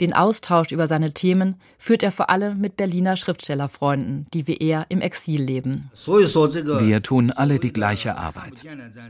Den 0.01 0.12
Austausch 0.12 0.73
über 0.73 0.87
seine 0.87 1.12
Themen 1.12 1.57
führt 1.79 2.03
er 2.03 2.12
vor 2.12 2.29
allem 2.29 2.61
mit 2.61 2.77
Berliner 2.77 3.16
Schriftstellerfreunden, 3.16 4.27
die 4.35 4.47
wie 4.47 4.59
er 4.59 4.87
im 4.90 5.01
Exil 5.01 5.42
leben. 5.42 5.90
Wir 5.95 7.03
tun 7.03 7.31
alle 7.31 7.59
die 7.59 7.73
gleiche 7.73 8.16
Arbeit. 8.16 8.62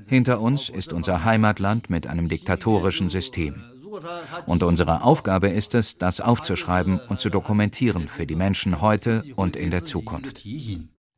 Hinter 0.07 0.41
uns 0.41 0.69
ist 0.69 0.93
unser 0.93 1.25
Heimatland 1.25 1.91
mit 1.91 2.07
einem 2.07 2.29
diktatorischen 2.29 3.09
System. 3.09 3.65
Und 4.47 4.63
unsere 4.63 5.03
Aufgabe 5.03 5.49
ist 5.49 5.75
es, 5.75 5.99
das 5.99 6.21
aufzuschreiben 6.21 7.01
und 7.09 7.21
zu 7.21 7.31
dokumentieren 7.31 8.09
für 8.09 8.27
die 8.27 8.37
Menschen 8.37 8.81
heute 8.81 9.25
und 9.37 9.57
in 9.57 9.71
der 9.71 9.85
Zukunft. 9.85 10.43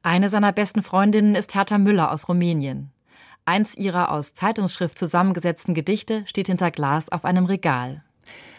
Eine 0.02 0.28
seiner 0.28 0.52
besten 0.52 0.82
Freundinnen 0.82 1.34
ist 1.34 1.54
Hertha 1.54 1.78
Müller 1.78 2.12
aus 2.12 2.28
Rumänien. 2.28 2.90
Eins 3.44 3.76
ihrer 3.76 4.12
aus 4.12 4.34
Zeitungsschrift 4.34 4.98
zusammengesetzten 4.98 5.74
Gedichte 5.74 6.24
steht 6.26 6.48
hinter 6.48 6.70
Glas 6.70 7.08
auf 7.08 7.24
einem 7.24 7.46
Regal. 7.46 8.04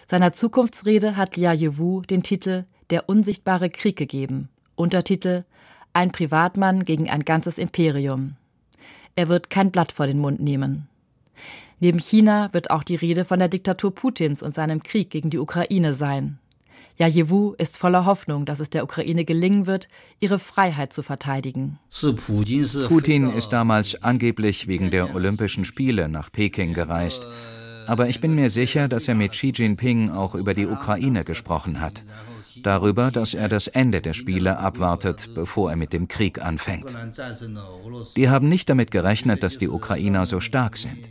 Seiner 0.08 0.34
Zukunftsrede 0.34 1.16
hat 1.16 1.38
Lia 1.38 1.54
Yewu 1.54 2.02
den 2.02 2.24
Titel 2.24 2.66
Der 2.90 3.08
unsichtbare 3.08 3.70
Krieg 3.70 3.96
gegeben. 3.96 4.50
Untertitel 4.76 5.46
Ein 5.94 6.12
Privatmann 6.12 6.84
gegen 6.84 7.08
ein 7.10 7.22
ganzes 7.22 7.60
Imperium. 7.60 8.36
Er 9.16 9.30
wird 9.30 9.52
kein 9.52 9.70
Blatt 9.70 9.92
vor 9.92 10.08
den 10.08 10.18
Mund 10.18 10.40
nehmen. 10.40 10.89
Neben 11.80 12.00
China 12.00 12.50
wird 12.52 12.72
auch 12.72 12.84
die 12.84 12.96
Rede 12.96 13.24
von 13.24 13.40
der 13.40 13.48
Diktatur 13.48 13.94
Putins 13.96 14.44
und 14.44 14.54
seinem 14.54 14.84
Krieg 14.84 15.10
gegen 15.10 15.30
die 15.30 15.38
Ukraine 15.38 15.94
sein. 15.94 16.38
Jajewu 16.98 17.54
ist 17.54 17.78
voller 17.78 18.06
Hoffnung, 18.06 18.46
dass 18.46 18.60
es 18.60 18.70
der 18.70 18.84
Ukraine 18.84 19.24
gelingen 19.24 19.66
wird, 19.66 19.88
ihre 20.20 20.38
Freiheit 20.38 20.92
zu 20.92 21.02
verteidigen. 21.02 21.80
Putin 22.90 23.30
ist 23.30 23.50
damals 23.54 24.04
angeblich 24.04 24.68
wegen 24.68 24.92
der 24.92 25.16
Olympischen 25.16 25.64
Spiele 25.64 26.10
nach 26.10 26.30
Peking 26.30 26.74
gereist. 26.74 27.26
Aber 27.88 28.10
ich 28.10 28.20
bin 28.20 28.36
mir 28.36 28.50
sicher, 28.50 28.90
dass 28.90 29.08
er 29.08 29.16
mit 29.16 29.32
Xi 29.32 29.54
Jinping 29.56 30.10
auch 30.10 30.36
über 30.36 30.54
die 30.54 30.68
Ukraine 30.68 31.24
gesprochen 31.24 31.80
hat 31.80 32.04
darüber, 32.64 33.12
dass 33.12 33.34
er 33.34 33.50
das 33.50 33.68
Ende 33.68 34.02
der 34.02 34.14
Spiele 34.14 34.58
abwartet, 34.58 35.30
bevor 35.34 35.70
er 35.72 35.78
mit 35.78 35.94
dem 35.94 36.08
Krieg 36.08 36.42
anfängt. 36.42 36.96
Die 38.16 38.30
haben 38.30 38.50
nicht 38.50 38.70
damit 38.70 38.92
gerechnet, 38.92 39.44
dass 39.44 39.58
die 39.58 39.70
Ukrainer 39.70 40.26
so 40.26 40.40
stark 40.40 40.78
sind. 40.78 41.10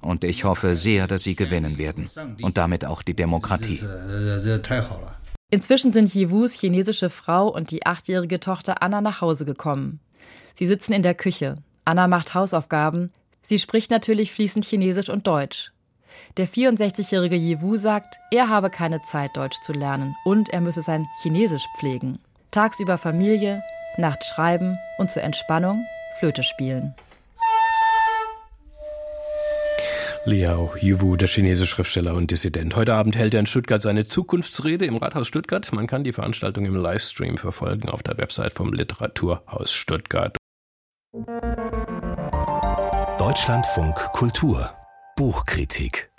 Und 0.00 0.24
ich 0.24 0.44
hoffe 0.44 0.76
sehr, 0.76 1.06
dass 1.06 1.22
sie 1.22 1.34
gewinnen 1.34 1.78
werden 1.78 2.08
und 2.42 2.56
damit 2.56 2.84
auch 2.84 3.02
die 3.02 3.14
Demokratie. 3.14 3.80
Inzwischen 5.50 5.92
sind 5.92 6.14
Yewus 6.14 6.54
chinesische 6.54 7.08
Frau 7.08 7.48
und 7.48 7.70
die 7.70 7.86
achtjährige 7.86 8.40
Tochter 8.40 8.82
Anna 8.82 9.00
nach 9.00 9.20
Hause 9.20 9.44
gekommen. 9.44 10.00
Sie 10.54 10.66
sitzen 10.66 10.92
in 10.92 11.02
der 11.02 11.14
Küche. 11.14 11.56
Anna 11.84 12.08
macht 12.08 12.34
Hausaufgaben. 12.34 13.12
Sie 13.42 13.58
spricht 13.58 13.90
natürlich 13.92 14.32
fließend 14.32 14.64
Chinesisch 14.64 15.08
und 15.08 15.26
Deutsch. 15.26 15.70
Der 16.36 16.48
64-jährige 16.48 17.36
Yewu 17.36 17.76
sagt, 17.76 18.16
er 18.30 18.48
habe 18.48 18.70
keine 18.70 19.02
Zeit, 19.02 19.36
Deutsch 19.36 19.60
zu 19.62 19.72
lernen 19.72 20.14
und 20.24 20.48
er 20.50 20.60
müsse 20.60 20.82
sein 20.82 21.06
Chinesisch 21.22 21.66
pflegen. 21.78 22.18
Tagsüber 22.50 22.98
Familie, 22.98 23.62
nachts 23.96 24.28
schreiben 24.28 24.78
und 24.98 25.10
zur 25.10 25.22
Entspannung 25.22 25.84
Flöte 26.18 26.42
spielen. 26.42 26.94
Liao 30.24 30.74
Yiwu, 30.80 31.14
der 31.14 31.28
chinesische 31.28 31.70
Schriftsteller 31.70 32.14
und 32.14 32.32
Dissident. 32.32 32.74
Heute 32.74 32.94
Abend 32.94 33.16
hält 33.16 33.32
er 33.32 33.40
in 33.40 33.46
Stuttgart 33.46 33.80
seine 33.80 34.04
Zukunftsrede 34.04 34.84
im 34.84 34.96
Rathaus 34.96 35.28
Stuttgart. 35.28 35.72
Man 35.72 35.86
kann 35.86 36.02
die 36.02 36.12
Veranstaltung 36.12 36.64
im 36.64 36.74
Livestream 36.74 37.38
verfolgen 37.38 37.88
auf 37.90 38.02
der 38.02 38.18
Website 38.18 38.52
vom 38.52 38.72
Literaturhaus 38.72 39.72
Stuttgart. 39.72 40.36
Deutschlandfunk 43.18 43.94
Kultur 44.12 44.72
Buchkritik 45.16 46.10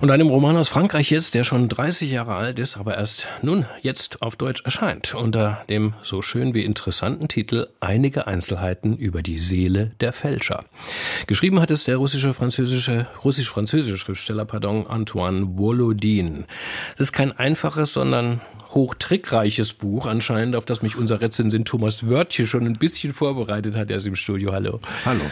und 0.00 0.10
einem 0.10 0.28
Roman 0.28 0.56
aus 0.56 0.68
Frankreich 0.68 1.08
jetzt, 1.10 1.34
der 1.34 1.44
schon 1.44 1.68
30 1.68 2.10
Jahre 2.10 2.34
alt 2.34 2.58
ist, 2.58 2.76
aber 2.76 2.96
erst 2.96 3.28
nun 3.42 3.64
jetzt 3.80 4.22
auf 4.22 4.34
Deutsch 4.34 4.62
erscheint, 4.64 5.14
unter 5.14 5.64
dem 5.68 5.94
so 6.02 6.20
schön 6.20 6.52
wie 6.52 6.64
interessanten 6.64 7.28
Titel 7.28 7.68
Einige 7.78 8.26
Einzelheiten 8.26 8.96
über 8.96 9.22
die 9.22 9.38
Seele 9.38 9.92
der 10.00 10.12
Fälscher. 10.12 10.64
Geschrieben 11.28 11.60
hat 11.60 11.70
es 11.70 11.84
der 11.84 11.96
russische 11.96 12.34
französische 12.34 13.06
russisch-französische 13.24 13.98
Schriftsteller, 13.98 14.44
pardon, 14.44 14.88
Antoine 14.88 15.56
Volodin. 15.56 16.46
Es 16.94 17.00
ist 17.00 17.12
kein 17.12 17.30
einfaches, 17.30 17.92
sondern 17.92 18.40
hochtrickreiches 18.70 19.74
Buch 19.74 20.06
anscheinend, 20.06 20.56
auf 20.56 20.64
das 20.64 20.82
mich 20.82 20.96
unser 20.96 21.20
Rezensent 21.20 21.68
Thomas 21.68 22.08
Wörtje 22.08 22.46
schon 22.46 22.66
ein 22.66 22.78
bisschen 22.78 23.14
vorbereitet 23.14 23.76
hat. 23.76 23.90
Er 23.90 23.98
ist 23.98 24.06
im 24.06 24.16
Studio. 24.16 24.52
Hallo. 24.52 24.80
Hallo. 25.04 25.22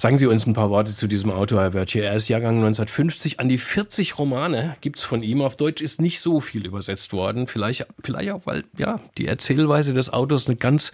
Sagen 0.00 0.16
Sie 0.16 0.24
uns 0.24 0.46
ein 0.46 0.54
paar 0.54 0.70
Worte 0.70 0.94
zu 0.94 1.06
diesem 1.06 1.30
Autor, 1.30 1.60
Herr 1.60 1.74
Wörtje. 1.74 2.02
Er 2.02 2.16
ist 2.16 2.28
Jahrgang 2.28 2.54
1950. 2.54 3.38
An 3.38 3.50
die 3.50 3.58
40 3.58 4.18
Romane 4.18 4.76
gibt's 4.80 5.04
von 5.04 5.22
ihm. 5.22 5.42
Auf 5.42 5.56
Deutsch 5.56 5.82
ist 5.82 6.00
nicht 6.00 6.20
so 6.20 6.40
viel 6.40 6.64
übersetzt 6.64 7.12
worden. 7.12 7.46
Vielleicht, 7.46 7.86
vielleicht 8.02 8.32
auch, 8.32 8.46
weil 8.46 8.64
ja 8.78 8.96
die 9.18 9.26
Erzählweise 9.26 9.92
des 9.92 10.10
Autors 10.10 10.46
eine 10.46 10.56
ganz 10.56 10.92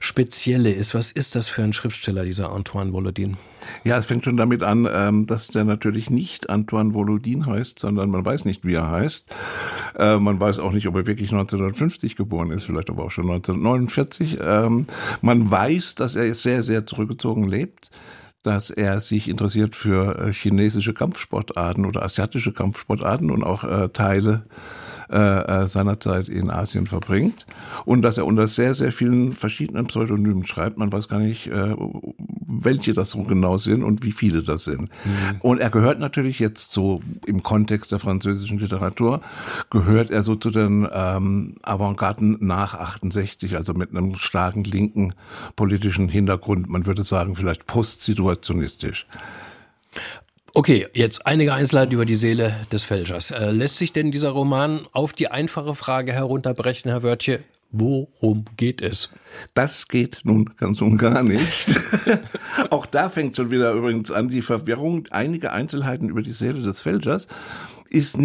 spezielle 0.00 0.72
ist. 0.72 0.94
Was 0.94 1.12
ist 1.12 1.34
das 1.34 1.50
für 1.50 1.62
ein 1.62 1.74
Schriftsteller, 1.74 2.24
dieser 2.24 2.50
Antoine 2.50 2.94
Volodin? 2.94 3.36
Ja, 3.84 3.98
es 3.98 4.06
fängt 4.06 4.24
schon 4.24 4.38
damit 4.38 4.62
an, 4.62 4.88
ähm, 4.90 5.26
dass 5.26 5.48
der 5.48 5.64
natürlich 5.64 6.08
nicht 6.08 6.48
Antoine 6.48 6.94
Volodin 6.94 7.44
heißt, 7.44 7.78
sondern 7.78 8.08
man 8.08 8.24
weiß 8.24 8.46
nicht, 8.46 8.64
wie 8.64 8.76
er 8.76 8.90
heißt. 8.90 9.28
Äh, 9.98 10.16
man 10.16 10.40
weiß 10.40 10.58
auch 10.60 10.72
nicht, 10.72 10.86
ob 10.88 10.96
er 10.96 11.06
wirklich 11.06 11.32
1950 11.32 12.16
geboren 12.16 12.50
ist, 12.50 12.64
vielleicht 12.64 12.88
aber 12.88 13.04
auch 13.04 13.10
schon 13.10 13.28
1949. 13.28 14.38
Ähm, 14.42 14.86
man 15.20 15.50
weiß, 15.50 15.96
dass 15.96 16.16
er 16.16 16.34
sehr, 16.34 16.62
sehr 16.62 16.86
zurückgezogen 16.86 17.44
lebt 17.44 17.90
dass 18.48 18.70
er 18.70 19.00
sich 19.00 19.28
interessiert 19.28 19.76
für 19.76 20.18
äh, 20.18 20.32
chinesische 20.32 20.94
Kampfsportarten 20.94 21.84
oder 21.84 22.02
asiatische 22.02 22.52
Kampfsportarten 22.52 23.30
und 23.30 23.44
auch 23.44 23.62
äh, 23.62 23.88
Teile 23.90 24.44
äh, 25.10 25.62
äh, 25.64 25.68
seiner 25.68 26.00
Zeit 26.00 26.30
in 26.30 26.50
Asien 26.50 26.86
verbringt 26.86 27.44
und 27.84 28.00
dass 28.00 28.16
er 28.16 28.26
unter 28.26 28.46
sehr, 28.46 28.74
sehr 28.74 28.90
vielen 28.90 29.32
verschiedenen 29.32 29.86
Pseudonymen 29.86 30.46
schreibt. 30.46 30.78
Man 30.78 30.90
weiß 30.90 31.08
gar 31.08 31.18
nicht, 31.18 31.46
äh, 31.46 31.74
welche 32.48 32.94
das 32.94 33.10
so 33.10 33.22
genau 33.22 33.58
sind 33.58 33.84
und 33.84 34.02
wie 34.02 34.12
viele 34.12 34.42
das 34.42 34.64
sind. 34.64 34.82
Mhm. 35.04 35.40
Und 35.40 35.58
er 35.60 35.70
gehört 35.70 36.00
natürlich 36.00 36.38
jetzt 36.38 36.72
so 36.72 37.00
im 37.26 37.42
Kontext 37.42 37.92
der 37.92 37.98
französischen 37.98 38.58
Literatur, 38.58 39.20
gehört 39.70 40.10
er 40.10 40.22
so 40.22 40.34
zu 40.34 40.50
den 40.50 40.88
ähm, 40.90 41.56
Avantgarden 41.62 42.38
nach 42.40 42.74
68, 42.74 43.54
also 43.56 43.74
mit 43.74 43.90
einem 43.90 44.16
starken 44.16 44.64
linken 44.64 45.12
politischen 45.56 46.08
Hintergrund. 46.08 46.68
Man 46.68 46.86
würde 46.86 47.02
sagen, 47.02 47.36
vielleicht 47.36 47.66
postsituationistisch. 47.66 49.06
Okay, 50.54 50.86
jetzt 50.94 51.26
einige 51.26 51.52
Einzelheiten 51.52 51.92
über 51.92 52.06
die 52.06 52.14
Seele 52.14 52.54
des 52.72 52.84
Fälschers. 52.84 53.30
Äh, 53.30 53.50
lässt 53.50 53.76
sich 53.76 53.92
denn 53.92 54.10
dieser 54.10 54.30
Roman 54.30 54.86
auf 54.92 55.12
die 55.12 55.30
einfache 55.30 55.74
Frage 55.74 56.12
herunterbrechen, 56.12 56.90
Herr 56.90 57.02
Wörtje? 57.02 57.40
Worum 57.70 58.46
geht 58.56 58.80
es? 58.80 59.10
Das 59.52 59.88
geht 59.88 60.20
nun 60.24 60.46
ganz 60.56 60.80
und 60.80 60.96
gar 60.96 61.22
nicht. 61.22 61.78
Auch 62.70 62.86
da 62.86 63.10
fängt 63.10 63.36
schon 63.36 63.50
wieder 63.50 63.72
übrigens 63.72 64.10
an 64.10 64.30
die 64.30 64.40
Verwirrung. 64.40 65.06
Einige 65.10 65.52
Einzelheiten 65.52 66.08
über 66.08 66.22
die 66.22 66.32
Seele 66.32 66.62
des 66.62 66.80
Fälschers 66.80 67.28
ist 67.90 68.18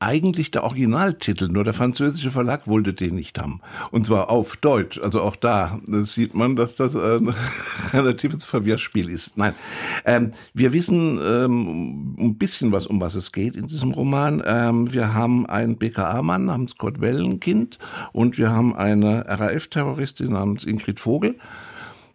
eigentlich 0.00 0.50
der 0.50 0.64
Originaltitel, 0.64 1.48
nur 1.48 1.64
der 1.64 1.72
französische 1.72 2.30
Verlag 2.30 2.66
wollte 2.66 2.92
den 2.92 3.14
nicht 3.14 3.38
haben. 3.38 3.60
Und 3.90 4.06
zwar 4.06 4.30
auf 4.30 4.56
Deutsch. 4.56 4.98
Also 4.98 5.22
auch 5.22 5.36
da 5.36 5.78
sieht 6.02 6.34
man, 6.34 6.56
dass 6.56 6.74
das 6.74 6.96
ein 6.96 7.34
relatives 7.92 8.44
Verwirrspiel 8.44 9.08
ist. 9.08 9.36
Nein, 9.36 9.54
ähm, 10.04 10.32
wir 10.54 10.72
wissen 10.72 11.18
ähm, 11.22 12.16
ein 12.18 12.38
bisschen 12.38 12.72
was, 12.72 12.86
um 12.86 13.00
was 13.00 13.14
es 13.14 13.32
geht 13.32 13.56
in 13.56 13.66
diesem 13.66 13.92
Roman. 13.92 14.42
Ähm, 14.44 14.92
wir 14.92 15.14
haben 15.14 15.46
einen 15.46 15.76
BKA-Mann 15.76 16.46
namens 16.46 16.76
Kurt 16.76 17.00
Wellenkind 17.00 17.78
und 18.12 18.38
wir 18.38 18.50
haben 18.50 18.74
eine 18.74 19.26
RAF-Terroristin 19.26 20.32
namens 20.32 20.64
Ingrid 20.64 21.00
Vogel 21.00 21.36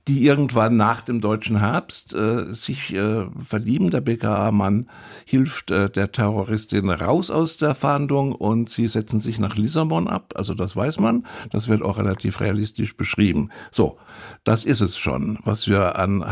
die 0.07 0.25
irgendwann 0.25 0.77
nach 0.77 1.01
dem 1.01 1.21
deutschen 1.21 1.59
Herbst 1.59 2.13
äh, 2.13 2.53
sich 2.53 2.93
äh, 2.93 3.25
verlieben. 3.39 3.91
Der 3.91 4.01
BKA-Mann 4.01 4.87
hilft 5.25 5.69
äh, 5.69 5.89
der 5.89 6.11
Terroristin 6.11 6.89
raus 6.89 7.29
aus 7.29 7.57
der 7.57 7.75
Fahndung 7.75 8.33
und 8.33 8.69
sie 8.69 8.87
setzen 8.87 9.19
sich 9.19 9.37
nach 9.37 9.55
Lissabon 9.55 10.07
ab. 10.07 10.33
Also 10.35 10.55
das 10.55 10.75
weiß 10.75 10.99
man. 10.99 11.25
Das 11.51 11.67
wird 11.67 11.83
auch 11.83 11.97
relativ 11.97 12.39
realistisch 12.39 12.97
beschrieben. 12.97 13.49
So, 13.71 13.97
das 14.43 14.65
ist 14.65 14.81
es 14.81 14.97
schon, 14.97 15.37
was 15.43 15.67
wir 15.67 15.99
an 15.99 16.25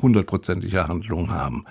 hundertprozentiger 0.00 0.88
Handlung 0.88 1.30
haben. 1.30 1.64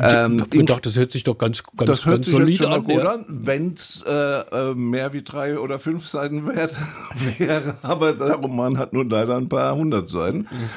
Ähm, 0.00 0.44
ich 0.52 0.64
dachte, 0.64 0.82
das 0.82 0.96
hört 0.96 1.10
sich 1.10 1.24
doch 1.24 1.38
ganz, 1.38 1.64
ganz, 1.76 1.90
das 1.90 2.06
hört 2.06 2.18
ganz 2.18 2.26
sich 2.26 2.34
solide 2.34 2.70
an. 2.70 2.84
Gut 2.84 3.02
ja. 3.02 3.14
an. 3.14 3.24
Wenn 3.28 3.74
es 3.74 4.04
äh, 4.06 4.12
äh, 4.12 4.74
mehr 4.74 5.12
wie 5.12 5.22
drei 5.22 5.58
oder 5.58 5.80
fünf 5.80 6.06
Seiten 6.06 6.46
wert 6.46 6.76
wäre, 7.38 7.76
aber 7.82 8.12
der 8.12 8.36
Roman 8.36 8.78
hat 8.78 8.92
nur 8.92 9.04
leider 9.04 9.36
ein 9.36 9.48
paar 9.48 9.74
hundert 9.74 10.08
Seiten. 10.08 10.46
Mhm. 10.50 10.70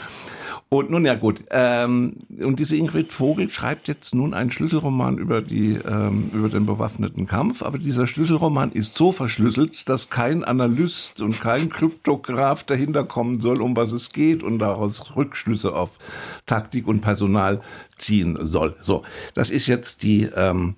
Und 0.70 0.90
nun 0.90 1.06
ja 1.06 1.16
gut, 1.16 1.44
ähm, 1.52 2.18
und 2.42 2.60
diese 2.60 2.76
Ingrid 2.76 3.14
Vogel 3.14 3.50
schreibt 3.50 3.88
jetzt 3.88 4.14
nun 4.14 4.34
einen 4.34 4.52
Schlüsselroman 4.52 5.18
über 5.18 5.42
die 5.42 5.76
ähm, 5.76 6.30
über 6.34 6.50
den 6.50 6.66
bewaffneten 6.66 7.26
Kampf, 7.26 7.64
aber 7.64 7.78
dieser 7.78 8.06
Schlüsselroman 8.06 8.74
ist 8.74 8.96
so 8.96 9.14
verschlüsselt, 9.14 9.88
dass 9.88 10.10
kein 10.10 10.44
Analyst 10.44 11.22
und 11.22 11.40
kein 11.40 11.70
Kryptograph 11.70 12.66
dahinter 12.66 13.06
kommen 13.06 13.40
soll, 13.40 13.62
um 13.62 13.78
was 13.78 13.94
es 13.94 14.12
geht 14.12 14.44
und 14.44 14.60
daraus 14.60 15.16
Rückschlüsse 15.16 15.74
auf 15.74 16.00
Taktik 16.46 16.86
und 16.88 17.00
Personal 17.00 17.62
ziehen 17.98 18.38
soll. 18.42 18.76
So, 18.82 19.04
das 19.36 19.50
ist 19.50 19.68
jetzt 19.68 20.04
die 20.04 20.24
ähm, 20.36 20.76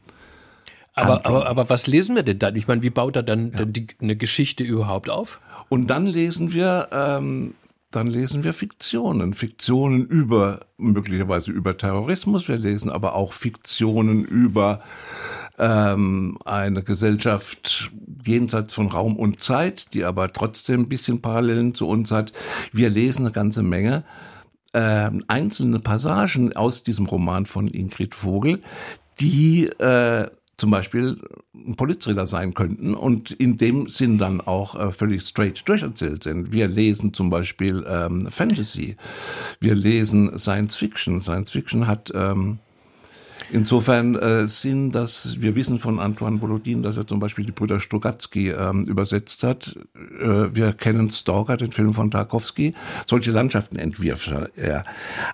aber, 0.94 1.26
aber, 1.26 1.48
aber 1.48 1.70
was 1.70 1.88
lesen 1.88 2.16
wir 2.16 2.24
denn 2.24 2.40
dann? 2.40 2.56
Ich 2.56 2.68
meine, 2.68 2.82
wie 2.82 2.90
baut 2.90 3.16
er 3.16 3.24
dann, 3.24 3.52
ja. 3.52 3.58
dann 3.58 3.74
die, 3.74 3.88
eine 4.02 4.16
Geschichte 4.16 4.64
überhaupt 4.64 5.10
auf? 5.10 5.40
Und 5.70 5.88
dann 5.88 6.06
lesen 6.06 6.54
wir 6.54 6.90
ähm, 6.92 7.54
dann 7.92 8.08
lesen 8.08 8.44
wir 8.44 8.54
Fiktionen. 8.54 9.34
Fiktionen 9.34 10.06
über, 10.06 10.68
möglicherweise 10.78 11.52
über 11.52 11.78
Terrorismus. 11.78 12.48
Wir 12.48 12.58
lesen 12.58 12.92
aber 12.92 13.16
auch 13.16 13.34
Fiktionen 13.34 14.24
über 14.26 14.82
ähm, 15.58 16.38
eine 16.46 16.84
Gesellschaft 16.84 17.92
jenseits 18.24 18.74
von 18.74 18.88
Raum 18.88 19.16
und 19.16 19.42
Zeit, 19.42 19.94
die 19.94 20.06
aber 20.06 20.32
trotzdem 20.32 20.82
ein 20.82 20.90
bisschen 20.90 21.22
Parallelen 21.22 21.74
zu 21.74 21.88
uns 21.88 22.12
hat. 22.12 22.32
Wir 22.72 22.90
lesen 22.90 23.26
eine 23.26 23.34
ganze 23.34 23.64
Menge. 23.64 24.04
Äh, 24.72 25.10
einzelne 25.28 25.80
Passagen 25.80 26.56
aus 26.56 26.84
diesem 26.84 27.08
Roman 27.08 27.48
von 27.48 27.68
Ingrid 27.68 28.14
Vogel, 28.14 28.62
die 29.20 29.66
äh, 29.66 30.30
zum 30.60 30.72
Beispiel 30.72 31.22
ein 31.54 31.76
Polizthriller 31.76 32.28
sein 32.28 32.54
könnten 32.54 32.94
und 32.94 33.32
in 33.32 33.58
dem 33.58 33.88
Sinn 33.88 34.18
dann 34.18 34.42
auch 34.42 34.76
äh, 34.76 34.92
völlig 34.92 35.24
straight 35.24 35.68
durcherzählt 35.68 36.24
sind. 36.24 36.52
Wir 36.52 36.68
lesen 36.68 37.14
zum 37.14 37.30
Beispiel 37.30 37.86
ähm, 37.88 38.28
Fantasy, 38.30 38.96
wir 39.60 39.76
lesen 39.76 40.38
Science 40.38 40.76
Fiction. 40.76 41.22
Science 41.22 41.52
Fiction 41.52 41.88
hat 41.88 42.12
ähm, 42.14 42.60
insofern 43.52 44.16
äh, 44.16 44.48
Sinn, 44.48 44.92
dass 44.92 45.42
wir 45.42 45.56
wissen 45.56 45.80
von 45.80 46.00
Antoine 46.00 46.42
Volodin, 46.42 46.84
dass 46.84 46.98
er 46.98 47.08
zum 47.08 47.20
Beispiel 47.20 47.46
die 47.46 47.52
Brüder 47.52 47.80
Strugatsky 47.80 48.50
ähm, 48.50 48.84
übersetzt 48.84 49.44
hat. 49.44 49.76
Äh, 50.20 50.56
wir 50.56 50.74
kennen 50.74 51.10
Stalker, 51.10 51.58
den 51.58 51.72
Film 51.72 51.94
von 51.94 52.12
Tarkovsky. 52.12 52.74
Solche 53.06 53.32
Landschaften 53.32 53.78
entwirft 53.78 54.32
er. 54.56 54.84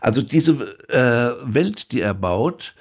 Also 0.01 0.21
diese 0.21 0.53
äh, 0.89 1.53
Welt, 1.53 1.91
die 1.91 2.01
er 2.01 2.13
baut, 2.13 2.75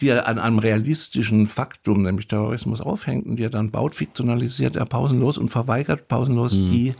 die 0.00 0.08
er 0.08 0.28
an 0.28 0.38
einem 0.38 0.58
realistischen 0.58 1.46
Faktum, 1.46 2.02
nämlich 2.02 2.28
Terrorismus, 2.28 2.80
aufhängt 2.80 3.26
und 3.26 3.36
die 3.36 3.44
er 3.44 3.50
dann 3.50 3.70
baut, 3.70 3.94
fiktionalisiert 3.94 4.76
er 4.76 4.86
pausenlos 4.86 5.38
und 5.38 5.48
verweigert 5.48 6.08
pausenlos 6.08 6.58
mhm. 6.58 6.70
die 6.70 6.94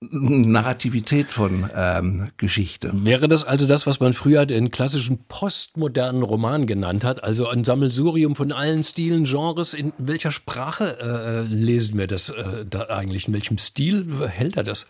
Narrativität 0.00 1.32
von 1.32 1.68
ähm, 1.74 2.28
Geschichte. 2.36 2.92
Wäre 2.94 3.26
das 3.26 3.44
also 3.44 3.66
das, 3.66 3.84
was 3.84 3.98
man 3.98 4.12
früher 4.12 4.46
den 4.46 4.70
klassischen 4.70 5.24
postmodernen 5.26 6.22
Roman 6.22 6.66
genannt 6.66 7.02
hat, 7.02 7.24
also 7.24 7.48
ein 7.48 7.64
Sammelsurium 7.64 8.36
von 8.36 8.52
allen 8.52 8.84
Stilen, 8.84 9.24
Genres? 9.24 9.74
In 9.74 9.92
welcher 9.98 10.30
Sprache 10.30 10.98
äh, 11.00 11.52
lesen 11.52 11.98
wir 11.98 12.06
das 12.06 12.28
äh, 12.28 12.64
da 12.64 12.84
eigentlich? 12.90 13.26
In 13.26 13.34
welchem 13.34 13.58
Stil 13.58 14.06
hält 14.28 14.56
er 14.56 14.62
das? 14.62 14.86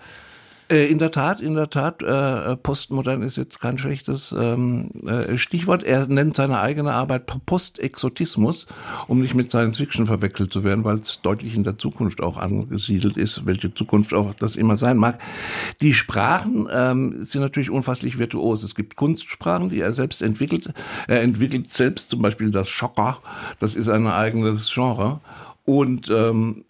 Äh, 0.71 0.87
in 0.87 0.99
der 0.99 1.11
Tat, 1.11 1.41
in 1.41 1.55
der 1.55 1.71
Tat, 1.71 2.03
äh, 2.03 2.57
postmodern 2.57 3.23
ist 3.23 3.37
jetzt 3.37 3.61
kein 3.61 3.79
schlechtes 3.79 4.35
ähm, 4.39 4.91
äh, 5.07 5.39
Stichwort. 5.39 5.83
Er 5.83 6.07
nennt 6.07 6.37
seine 6.37 6.61
eigene 6.61 6.93
Arbeit 6.93 7.27
Postexotismus, 7.47 8.67
um 9.07 9.21
nicht 9.21 9.35
mit 9.35 9.49
Science 9.49 9.79
Fiction 9.79 10.07
verwechselt 10.07 10.53
zu 10.53 10.65
werden, 10.65 10.85
weil 10.85 10.99
es 10.99 11.23
deutlich 11.23 11.55
in 11.55 11.65
der 11.65 11.79
Zukunft 11.79 12.21
auch 12.21 12.37
angesiedelt 12.37 13.17
ist, 13.17 13.47
welche 13.47 13.73
Zukunft 13.73 14.13
auch 14.13 14.35
das 14.35 14.57
immer 14.57 14.77
sein 14.77 14.99
mag. 14.99 15.19
Die 15.81 15.95
Sprachen 15.95 16.69
ähm, 16.71 17.25
sind 17.25 17.41
natürlich 17.41 17.71
unfasslich 17.71 18.19
virtuos. 18.19 18.63
Es 18.63 18.75
gibt 18.75 18.97
Kunstsprachen, 18.97 19.71
die 19.71 19.81
er 19.81 19.95
selbst 19.95 20.21
entwickelt. 20.21 20.73
Er 21.07 21.23
entwickelt 21.23 21.71
selbst 21.71 22.11
zum 22.11 22.21
Beispiel 22.21 22.51
das 22.51 22.69
Schocker, 22.69 23.19
das 23.59 23.75
ist 23.75 23.89
ein 23.89 24.07
eigenes 24.07 24.71
Genre. 24.73 25.21
Und 25.65 26.11
ähm, 26.11 26.65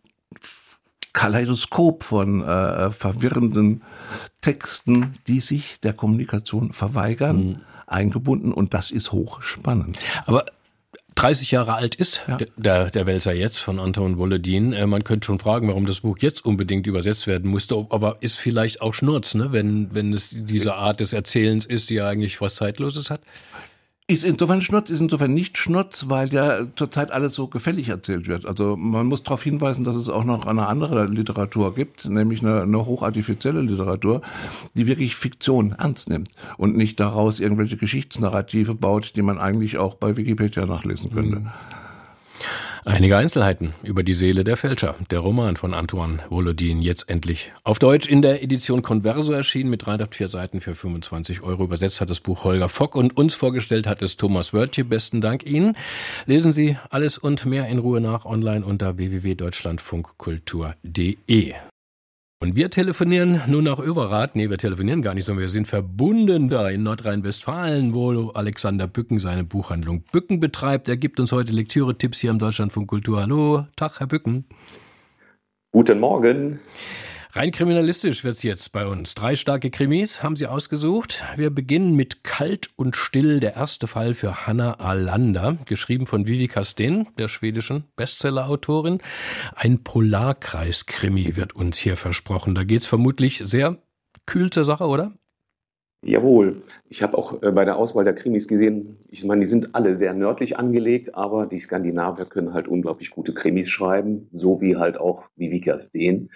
Kaleidoskop 1.19 2.05
von 2.05 2.43
äh, 2.45 2.91
verwirrenden 2.91 3.83
Texten, 4.41 5.15
die 5.27 5.41
sich 5.41 5.81
der 5.81 5.93
Kommunikation 5.93 6.73
verweigern, 6.73 7.37
mhm. 7.37 7.57
eingebunden 7.89 8.53
und 8.53 8.73
das 8.73 8.93
ist 8.93 9.11
hochspannend. 9.11 9.99
Aber 10.27 10.47
30 11.17 11.51
Jahre 11.51 11.75
alt 11.75 11.97
ist 11.97 12.23
ja. 12.29 12.39
der, 12.57 12.91
der 12.91 13.07
Welser 13.07 13.35
jetzt 13.35 13.59
von 13.59 13.81
Anton 13.81 14.17
Wolodin. 14.17 14.73
Äh, 14.73 14.87
man 14.87 15.03
könnte 15.03 15.27
schon 15.27 15.41
fragen, 15.41 15.67
warum 15.67 15.87
das 15.87 16.03
Buch 16.03 16.19
jetzt 16.21 16.45
unbedingt 16.45 16.87
übersetzt 16.87 17.27
werden 17.27 17.51
musste, 17.51 17.85
aber 17.91 18.19
ist 18.21 18.39
vielleicht 18.39 18.81
auch 18.81 18.95
Schnurz, 18.95 19.35
ne? 19.35 19.51
wenn, 19.51 19.93
wenn 19.93 20.13
es 20.13 20.29
diese 20.31 20.77
Art 20.77 21.01
des 21.01 21.13
Erzählens 21.13 21.67
ist, 21.67 21.91
die 21.91 21.95
ja 21.95 22.07
eigentlich 22.07 22.41
was 22.41 22.55
Zeitloses 22.55 23.11
hat? 23.11 23.23
Ist 24.11 24.25
insofern 24.25 24.63
Schnurz, 24.63 24.89
ist 24.89 25.03
insofern 25.03 25.35
nicht 25.35 25.59
Schnurz, 25.59 26.07
weil 26.09 26.33
ja 26.33 26.61
zurzeit 26.77 27.13
alles 27.13 27.35
so 27.35 27.47
gefällig 27.47 27.91
erzählt 27.91 28.27
wird. 28.27 28.47
Also 28.47 28.75
man 28.75 29.05
muss 29.05 29.23
darauf 29.23 29.43
hinweisen, 29.43 29.85
dass 29.85 29.97
es 29.97 30.09
auch 30.09 30.25
noch 30.25 30.47
eine 30.47 30.67
andere 30.67 31.05
Literatur 31.05 31.75
gibt, 31.75 32.07
nämlich 32.07 32.43
eine, 32.43 32.63
eine 32.63 32.87
hochartifizielle 32.87 33.61
Literatur, 33.61 34.23
die 34.73 34.87
wirklich 34.87 35.15
Fiktion 35.15 35.73
ernst 35.73 36.09
nimmt 36.09 36.31
und 36.57 36.75
nicht 36.75 36.99
daraus 37.01 37.39
irgendwelche 37.39 37.77
Geschichtsnarrative 37.77 38.75
baut, 38.75 39.15
die 39.15 39.21
man 39.21 39.37
eigentlich 39.37 39.77
auch 39.77 39.95
bei 39.95 40.17
Wikipedia 40.17 40.65
nachlesen 40.65 41.13
könnte. 41.13 41.41
Mhm. 41.41 41.51
Einige 42.89 43.17
Einzelheiten 43.19 43.75
über 43.83 44.03
die 44.03 44.15
Seele 44.15 44.45
der 44.45 44.57
Fälscher. 44.57 44.95
Der 45.11 45.19
Roman 45.19 45.57
von 45.57 45.75
Antoine 45.75 46.21
Volodin 46.31 46.81
jetzt 46.81 47.11
endlich 47.11 47.53
auf 47.63 47.79
Deutsch 47.79 48.09
in 48.09 48.23
der 48.23 48.43
Edition 48.43 48.81
Converso 48.81 49.33
erschienen 49.33 49.69
mit 49.69 49.85
304 49.85 50.31
Seiten 50.31 50.63
für 50.63 50.75
25 50.75 51.43
Euro. 51.43 51.65
Übersetzt 51.65 52.01
hat 52.01 52.09
das 52.09 52.21
Buch 52.21 52.45
Holger 52.45 52.71
Fock 52.71 52.97
und 52.97 53.15
uns 53.15 53.35
vorgestellt 53.35 53.87
hat 53.87 54.01
es 54.01 54.17
Thomas 54.17 54.55
Wörtje. 54.55 54.85
Besten 54.85 55.21
Dank 55.21 55.45
Ihnen. 55.45 55.77
Lesen 56.25 56.55
Sie 56.55 56.79
alles 56.89 57.19
und 57.19 57.45
mehr 57.45 57.69
in 57.69 57.79
Ruhe 57.79 58.01
nach 58.01 58.25
online 58.25 58.65
unter 58.65 58.97
www.deutschlandfunkkultur.de. 58.97 61.57
Und 62.41 62.55
wir 62.55 62.71
telefonieren 62.71 63.43
nun 63.49 63.65
nach 63.65 63.81
Överath. 63.81 64.37
Nee, 64.37 64.49
wir 64.49 64.59
telefonieren 64.59 65.03
gar 65.03 65.13
nicht, 65.13 65.25
sondern 65.25 65.41
wir 65.41 65.49
sind 65.49 65.67
verbunden 65.67 66.49
da 66.49 66.69
in 66.69 66.85
Nordrhein-Westfalen, 66.85 67.95
wo 67.95 68.29
Alexander 68.29 68.87
Bücken 68.87 69.19
seine 69.19 69.43
Buchhandlung 69.43 70.05
Bücken 70.13 70.39
betreibt. 70.39 70.89
Er 70.89 70.97
gibt 70.97 71.19
uns 71.19 71.33
heute 71.33 71.51
Lektüre-Tipps 71.51 72.21
hier 72.21 72.31
am 72.31 72.39
Deutschlandfunk 72.39 72.89
Kultur. 72.89 73.21
Hallo, 73.21 73.67
Tag, 73.75 73.99
Herr 73.99 74.07
Bücken. 74.07 74.45
Guten 75.73 75.99
Morgen. 75.99 76.61
Rein 77.39 77.53
kriminalistisch 77.53 78.25
wird's 78.25 78.43
jetzt 78.43 78.73
bei 78.73 78.85
uns. 78.85 79.15
Drei 79.15 79.37
starke 79.37 79.71
Krimis 79.71 80.25
haben 80.25 80.35
Sie 80.35 80.49
ausgesucht. 80.49 81.23
Wir 81.37 81.51
beginnen 81.51 81.95
mit 81.95 82.25
Kalt 82.25 82.71
und 82.75 82.97
Still, 82.97 83.39
der 83.39 83.55
erste 83.55 83.87
Fall 83.87 84.15
für 84.15 84.49
Hanna 84.49 84.81
Alander, 84.81 85.57
geschrieben 85.65 86.07
von 86.07 86.27
Vivi 86.27 86.49
Kasten, 86.49 87.07
der 87.17 87.29
schwedischen 87.29 87.85
Bestsellerautorin. 87.95 88.99
Ein 89.55 89.85
Polarkreis-Krimi 89.85 91.37
wird 91.37 91.55
uns 91.55 91.79
hier 91.79 91.97
versprochen. 91.97 92.57
Da 92.57 92.65
geht's 92.65 92.87
vermutlich 92.87 93.41
sehr 93.45 93.77
kühl 94.27 94.51
zur 94.51 94.65
Sache, 94.65 94.87
oder? 94.87 95.13
Jawohl. 96.03 96.63
Ich 96.89 97.05
habe 97.05 97.17
auch 97.17 97.41
äh, 97.41 97.53
bei 97.53 97.65
der 97.65 97.77
Auswahl 97.77 98.03
der 98.03 98.17
Krimis 98.17 98.49
gesehen, 98.49 98.99
ich 99.11 99.23
meine, 99.23 99.43
die 99.43 99.49
sind 99.49 99.77
alle 99.77 99.95
sehr 99.95 100.13
nördlich 100.13 100.59
angelegt, 100.59 101.15
aber 101.15 101.47
die 101.47 101.61
Skandinavier 101.61 102.25
können 102.25 102.53
halt 102.53 102.67
unglaublich 102.67 103.11
gute 103.11 103.33
Krimis 103.33 103.71
schreiben, 103.71 104.29
so 104.33 104.61
wie 104.61 104.77
halt 104.77 104.99
auch 104.99 105.27
Vivi 105.37 105.61
Kasten. 105.61 106.31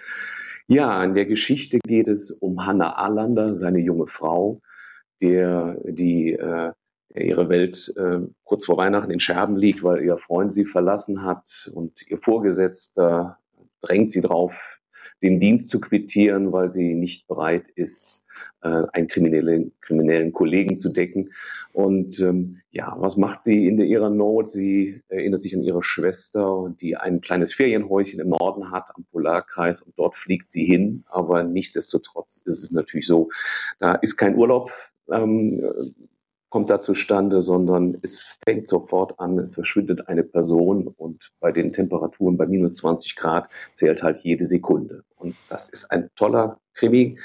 Ja, 0.67 1.03
in 1.03 1.13
der 1.13 1.25
Geschichte 1.25 1.79
geht 1.79 2.07
es 2.07 2.31
um 2.31 2.65
Hannah 2.65 2.95
Arlander, 2.95 3.55
seine 3.55 3.79
junge 3.79 4.07
Frau, 4.07 4.61
der, 5.21 5.77
die 5.83 6.33
äh, 6.33 6.71
ihre 7.15 7.49
Welt 7.49 7.93
äh, 7.97 8.19
kurz 8.43 8.65
vor 8.65 8.77
Weihnachten 8.77 9.11
in 9.11 9.19
Scherben 9.19 9.55
liegt, 9.55 9.83
weil 9.83 10.03
ihr 10.03 10.17
Freund 10.17 10.51
sie 10.53 10.65
verlassen 10.65 11.23
hat 11.23 11.71
und 11.73 12.09
ihr 12.09 12.17
Vorgesetzter 12.17 13.39
drängt 13.81 14.11
sie 14.11 14.21
drauf, 14.21 14.79
den 15.23 15.39
Dienst 15.39 15.69
zu 15.69 15.79
quittieren, 15.79 16.51
weil 16.51 16.69
sie 16.69 16.93
nicht 16.93 17.27
bereit 17.27 17.69
ist, 17.69 18.27
äh, 18.61 18.83
einen 18.91 19.07
kriminellen, 19.07 19.71
kriminellen 19.81 20.33
Kollegen 20.33 20.75
zu 20.75 20.89
decken. 20.89 21.31
Und 21.71 22.19
ähm, 22.19 22.59
ja, 22.71 22.93
was 22.97 23.15
macht 23.15 23.41
sie 23.41 23.65
in 23.65 23.79
ihrer 23.79 24.09
Not? 24.09 24.51
Sie 24.51 25.01
erinnert 25.07 25.41
sich 25.41 25.55
an 25.55 25.63
ihre 25.63 25.81
Schwester, 25.81 26.73
die 26.81 26.97
ein 26.97 27.21
kleines 27.21 27.53
Ferienhäuschen 27.53 28.19
im 28.19 28.29
Norden 28.29 28.69
hat, 28.69 28.89
am 28.95 29.05
Polarkreis, 29.11 29.81
und 29.81 29.97
dort 29.97 30.15
fliegt 30.15 30.51
sie 30.51 30.65
hin. 30.65 31.05
Aber 31.07 31.43
nichtsdestotrotz 31.43 32.43
ist 32.45 32.63
es 32.63 32.71
natürlich 32.71 33.07
so, 33.07 33.29
da 33.79 33.95
ist 33.95 34.17
kein 34.17 34.35
Urlaub. 34.35 34.71
Ähm, 35.09 35.61
kommt 36.53 36.69
da 36.69 36.79
zustande, 36.79 37.41
sondern 37.41 37.97
es 38.03 38.37
fängt 38.45 38.67
sofort 38.67 39.19
an, 39.19 39.39
es 39.39 39.55
verschwindet 39.55 40.07
eine 40.07 40.21
Person 40.21 40.85
und 40.85 41.31
bei 41.39 41.51
den 41.51 41.73
Temperaturen 41.73 42.37
bei 42.37 42.45
minus 42.45 42.75
20 42.75 43.15
Grad 43.15 43.49
zählt 43.71 44.03
halt 44.03 44.17
jede 44.17 44.45
Sekunde. 44.45 45.03
Und 45.15 45.35
das 45.49 45.67
ist 45.67 45.89
ein 45.89 46.11
toller 46.15 46.59
Krimi, 46.75 47.17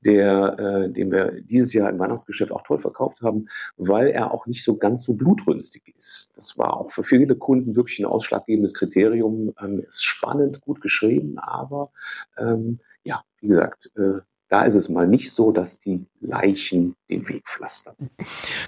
der, 0.00 0.58
äh, 0.58 0.90
den 0.90 1.12
wir 1.12 1.40
dieses 1.42 1.72
Jahr 1.72 1.88
im 1.88 2.00
Weihnachtsgeschäft 2.00 2.50
auch 2.50 2.62
toll 2.62 2.80
verkauft 2.80 3.20
haben, 3.22 3.46
weil 3.76 4.08
er 4.08 4.34
auch 4.34 4.48
nicht 4.48 4.64
so 4.64 4.76
ganz 4.76 5.04
so 5.04 5.14
blutrünstig 5.14 5.94
ist. 5.96 6.32
Das 6.34 6.58
war 6.58 6.76
auch 6.76 6.90
für 6.90 7.04
viele 7.04 7.36
Kunden 7.36 7.76
wirklich 7.76 8.00
ein 8.00 8.06
ausschlaggebendes 8.06 8.74
Kriterium. 8.74 9.54
Ähm, 9.62 9.84
ist 9.86 10.02
spannend, 10.02 10.60
gut 10.62 10.80
geschrieben, 10.80 11.38
aber 11.38 11.92
ähm, 12.36 12.80
ja, 13.04 13.22
wie 13.40 13.46
gesagt, 13.46 13.92
äh, 13.94 14.18
da 14.54 14.62
ist 14.62 14.76
es 14.76 14.88
mal 14.88 15.08
nicht 15.08 15.32
so, 15.32 15.50
dass 15.50 15.80
die 15.80 16.06
Leichen 16.20 16.94
den 17.10 17.28
Weg 17.28 17.42
pflastern. 17.44 17.96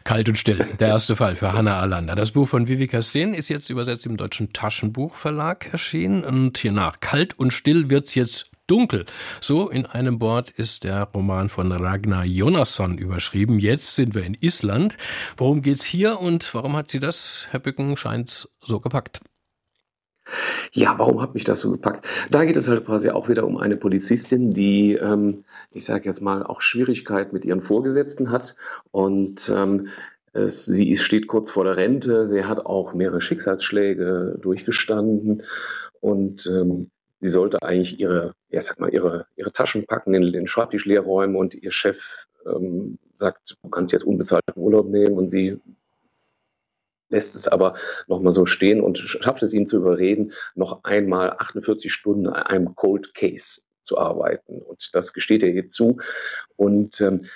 Kalt 0.02 0.28
und 0.28 0.36
still, 0.36 0.66
der 0.80 0.88
erste 0.88 1.14
Fall 1.14 1.36
für 1.36 1.52
Hannah 1.52 1.78
Alander. 1.78 2.16
Das 2.16 2.32
Buch 2.32 2.48
von 2.48 2.66
Vivica 2.66 3.00
Steen 3.02 3.34
ist 3.34 3.48
jetzt 3.50 3.70
übersetzt 3.70 4.04
im 4.04 4.16
Deutschen 4.16 4.52
Taschenbuchverlag 4.52 5.72
erschienen 5.72 6.24
und 6.24 6.58
hier 6.58 6.72
nach 6.72 6.98
Kalt 6.98 7.38
und 7.38 7.52
still 7.52 7.88
wird's 7.88 8.16
jetzt 8.16 8.50
dunkel. 8.66 9.06
So 9.40 9.68
in 9.68 9.86
einem 9.86 10.20
Wort 10.20 10.50
ist 10.50 10.82
der 10.82 11.04
Roman 11.04 11.50
von 11.50 11.70
Ragnar 11.70 12.24
Jonasson 12.24 12.98
überschrieben. 12.98 13.60
Jetzt 13.60 13.94
sind 13.94 14.16
wir 14.16 14.24
in 14.24 14.34
Island. 14.34 14.96
Worum 15.36 15.62
geht's 15.62 15.84
hier 15.84 16.20
und 16.20 16.52
warum 16.52 16.74
hat 16.74 16.90
sie 16.90 16.98
das, 16.98 17.46
Herr 17.52 17.60
Bücken, 17.60 17.96
scheint 17.96 18.48
so 18.60 18.80
gepackt? 18.80 19.20
Ja, 20.72 20.98
warum 20.98 21.22
hat 21.22 21.34
mich 21.34 21.44
das 21.44 21.60
so 21.60 21.70
gepackt? 21.70 22.04
Da 22.30 22.44
geht 22.44 22.56
es 22.56 22.68
halt 22.68 22.84
quasi 22.84 23.10
auch 23.10 23.28
wieder 23.28 23.46
um 23.46 23.56
eine 23.56 23.76
Polizistin, 23.76 24.50
die, 24.50 24.94
ähm, 24.94 25.44
ich 25.70 25.84
sage 25.84 26.04
jetzt 26.04 26.20
mal, 26.20 26.42
auch 26.42 26.60
Schwierigkeit 26.60 27.32
mit 27.32 27.44
ihren 27.44 27.62
Vorgesetzten 27.62 28.30
hat. 28.30 28.56
Und 28.90 29.50
ähm, 29.54 29.88
es, 30.32 30.66
sie 30.66 30.96
steht 30.96 31.28
kurz 31.28 31.50
vor 31.50 31.64
der 31.64 31.76
Rente, 31.76 32.26
sie 32.26 32.44
hat 32.44 32.66
auch 32.66 32.92
mehrere 32.92 33.20
Schicksalsschläge 33.20 34.38
durchgestanden. 34.40 35.42
Und 36.00 36.46
ähm, 36.46 36.90
sie 37.20 37.28
sollte 37.28 37.62
eigentlich 37.62 37.98
ihre, 37.98 38.34
ja, 38.50 38.60
sag 38.60 38.80
mal, 38.80 38.92
ihre, 38.92 39.26
ihre 39.36 39.52
Taschen 39.52 39.86
packen, 39.86 40.12
den, 40.12 40.32
den 40.32 40.46
Schreibtisch 40.46 40.84
leer 40.84 41.00
räumen 41.00 41.36
und 41.36 41.54
ihr 41.54 41.70
Chef 41.70 42.26
ähm, 42.46 42.98
sagt, 43.14 43.56
du 43.62 43.70
kannst 43.70 43.92
jetzt 43.92 44.04
unbezahlten 44.04 44.56
Urlaub 44.56 44.88
nehmen. 44.88 45.16
Und 45.16 45.28
sie 45.28 45.58
lässt 47.08 47.34
es 47.34 47.48
aber 47.48 47.74
nochmal 48.06 48.32
so 48.32 48.46
stehen 48.46 48.80
und 48.80 48.98
schafft 48.98 49.42
es 49.42 49.52
ihn 49.52 49.66
zu 49.66 49.76
überreden, 49.76 50.32
noch 50.54 50.84
einmal 50.84 51.30
48 51.30 51.92
Stunden 51.92 52.26
an 52.26 52.42
einem 52.42 52.74
Cold 52.74 53.14
Case 53.14 53.62
zu 53.82 53.98
arbeiten. 53.98 54.60
Und 54.60 54.90
das 54.94 55.12
gesteht 55.12 55.42
er 55.42 55.50
ihr 55.50 55.68
zu. 55.68 55.98
Und 56.56 57.00
ähm, 57.00 57.26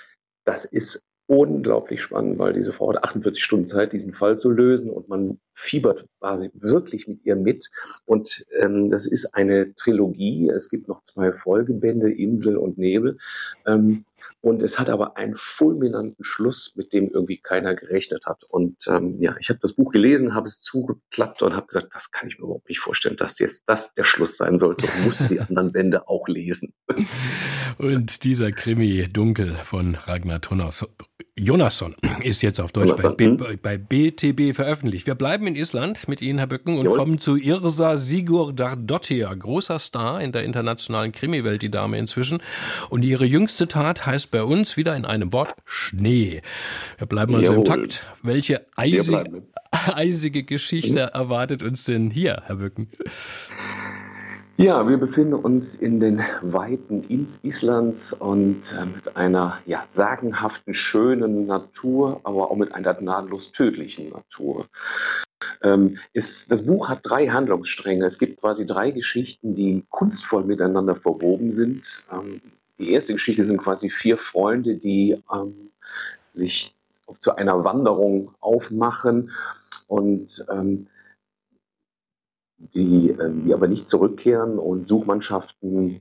das 0.44 0.64
ist 0.64 1.04
unglaublich 1.30 2.02
spannend, 2.02 2.40
weil 2.40 2.52
diese 2.52 2.72
Frau 2.72 2.92
hat 2.92 3.04
48 3.04 3.42
Stunden 3.42 3.66
Zeit, 3.66 3.92
diesen 3.92 4.12
Fall 4.12 4.36
zu 4.36 4.50
lösen 4.50 4.90
und 4.90 5.08
man 5.08 5.38
fiebert 5.54 6.06
quasi 6.18 6.50
wirklich 6.54 7.06
mit 7.06 7.24
ihr 7.24 7.36
mit. 7.36 7.70
Und 8.04 8.44
ähm, 8.58 8.90
das 8.90 9.06
ist 9.06 9.32
eine 9.34 9.76
Trilogie. 9.76 10.50
Es 10.50 10.68
gibt 10.68 10.88
noch 10.88 11.04
zwei 11.04 11.32
Folgebände, 11.32 12.10
Insel 12.10 12.56
und 12.56 12.78
Nebel. 12.78 13.18
Ähm, 13.64 14.04
und 14.40 14.62
es 14.62 14.78
hat 14.78 14.88
aber 14.90 15.16
einen 15.16 15.34
fulminanten 15.36 16.24
Schluss, 16.24 16.74
mit 16.76 16.92
dem 16.92 17.10
irgendwie 17.10 17.38
keiner 17.38 17.74
gerechnet 17.74 18.26
hat. 18.26 18.44
Und 18.44 18.86
ähm, 18.86 19.20
ja, 19.20 19.34
ich 19.38 19.48
habe 19.50 19.58
das 19.60 19.74
Buch 19.74 19.92
gelesen, 19.92 20.34
habe 20.34 20.48
es 20.48 20.58
zugeklappt 20.60 21.42
und 21.42 21.54
habe 21.54 21.66
gesagt, 21.66 21.94
das 21.94 22.10
kann 22.10 22.28
ich 22.28 22.38
mir 22.38 22.44
überhaupt 22.44 22.68
nicht 22.68 22.80
vorstellen, 22.80 23.16
dass 23.16 23.38
jetzt 23.38 23.64
das 23.66 23.94
der 23.94 24.04
Schluss 24.04 24.36
sein 24.36 24.58
sollte. 24.58 24.86
Ich 24.86 25.04
muss 25.04 25.28
die 25.28 25.40
anderen 25.48 25.68
Bände 25.68 26.08
auch 26.08 26.26
lesen. 26.28 26.72
Und 27.78 28.24
dieser 28.24 28.50
Krimi 28.50 29.08
Dunkel 29.12 29.54
von 29.56 29.94
Ragnar 29.94 30.40
Tunas 30.40 30.86
Jonasson 31.36 31.94
ist 32.22 32.42
jetzt 32.42 32.60
auf 32.60 32.72
Deutsch 32.72 32.92
bei, 33.02 33.08
B, 33.08 33.24
hm? 33.26 33.58
bei, 33.62 33.78
BTB 33.78 34.54
veröffentlicht. 34.54 35.06
Wir 35.06 35.14
bleiben 35.14 35.46
in 35.46 35.56
Island 35.56 36.08
mit 36.08 36.22
Ihnen, 36.22 36.38
Herr 36.38 36.46
Böcken, 36.46 36.78
und 36.78 36.84
Jawohl. 36.84 36.98
kommen 36.98 37.18
zu 37.18 37.36
Irsa 37.36 37.96
Sigurdardottir. 37.96 39.34
Großer 39.34 39.78
Star 39.78 40.20
in 40.20 40.32
der 40.32 40.44
internationalen 40.44 41.12
Krimiwelt, 41.12 41.62
die 41.62 41.70
Dame 41.70 41.98
inzwischen. 41.98 42.42
Und 42.90 43.02
ihre 43.02 43.24
jüngste 43.24 43.68
Tat 43.68 44.06
heißt 44.06 44.30
bei 44.30 44.42
uns 44.42 44.76
wieder 44.76 44.96
in 44.96 45.04
einem 45.04 45.32
Wort 45.32 45.54
Schnee. 45.64 46.42
Wir 46.98 47.06
bleiben 47.06 47.34
also 47.34 47.52
Jawohl. 47.52 47.58
im 47.58 47.64
Takt. 47.64 48.06
Welche 48.22 48.66
eisige, 48.76 49.42
eisige 49.94 50.42
Geschichte 50.42 51.02
hm? 51.04 51.10
erwartet 51.12 51.62
uns 51.62 51.84
denn 51.84 52.10
hier, 52.10 52.42
Herr 52.46 52.56
Böcken? 52.56 52.88
Ja, 54.60 54.86
wir 54.86 54.98
befinden 54.98 55.32
uns 55.32 55.74
in 55.74 56.00
den 56.00 56.18
Weiten 56.42 57.02
Islands 57.42 58.12
und 58.12 58.74
äh, 58.78 58.84
mit 58.84 59.16
einer 59.16 59.58
ja, 59.64 59.86
sagenhaften, 59.88 60.74
schönen 60.74 61.46
Natur, 61.46 62.20
aber 62.24 62.50
auch 62.50 62.56
mit 62.56 62.74
einer 62.74 62.92
gnadenlos 62.92 63.52
tödlichen 63.52 64.10
Natur. 64.10 64.66
Ähm, 65.62 65.96
ist, 66.12 66.52
das 66.52 66.66
Buch 66.66 66.90
hat 66.90 67.00
drei 67.04 67.28
Handlungsstränge. 67.28 68.04
Es 68.04 68.18
gibt 68.18 68.38
quasi 68.42 68.66
drei 68.66 68.90
Geschichten, 68.90 69.54
die 69.54 69.86
kunstvoll 69.88 70.44
miteinander 70.44 70.94
verwoben 70.94 71.52
sind. 71.52 72.04
Ähm, 72.12 72.42
die 72.78 72.92
erste 72.92 73.14
Geschichte 73.14 73.46
sind 73.46 73.56
quasi 73.56 73.88
vier 73.88 74.18
Freunde, 74.18 74.74
die 74.74 75.22
ähm, 75.32 75.70
sich 76.32 76.76
zu 77.18 77.34
einer 77.34 77.64
Wanderung 77.64 78.34
aufmachen 78.40 79.30
und 79.86 80.44
ähm, 80.50 80.86
die, 82.60 83.10
ähm, 83.10 83.44
die 83.44 83.54
aber 83.54 83.66
nicht 83.66 83.88
zurückkehren 83.88 84.58
und 84.58 84.86
Suchmannschaften 84.86 86.00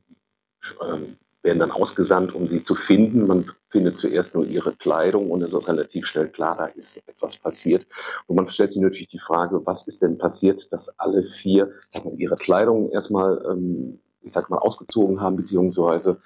ähm, 0.82 1.18
werden 1.42 1.60
dann 1.60 1.72
ausgesandt, 1.72 2.34
um 2.34 2.46
sie 2.46 2.62
zu 2.62 2.76
finden. 2.76 3.26
Man 3.26 3.52
findet 3.70 3.96
zuerst 3.96 4.36
nur 4.36 4.46
ihre 4.46 4.76
Kleidung 4.76 5.32
und 5.32 5.42
es 5.42 5.54
ist 5.54 5.68
relativ 5.68 6.06
schnell 6.06 6.30
klar, 6.30 6.58
da 6.58 6.66
ist 6.66 7.02
etwas 7.08 7.38
passiert. 7.38 7.88
Und 8.28 8.36
man 8.36 8.48
stellt 8.48 8.72
sich 8.72 8.82
natürlich 8.82 9.08
die 9.08 9.20
Frage, 9.20 9.66
was 9.66 9.88
ist 9.88 10.02
denn 10.02 10.18
passiert, 10.18 10.72
dass 10.74 11.00
alle 11.00 11.24
vier 11.24 11.72
sag 11.88 12.04
mal, 12.04 12.16
ihre 12.18 12.36
Kleidung 12.36 12.90
erstmal, 12.90 13.42
ähm, 13.50 14.00
ich 14.22 14.34
sag 14.34 14.50
mal, 14.50 14.58
ausgezogen 14.58 15.22
haben, 15.22 15.38
beziehungsweise 15.38 16.20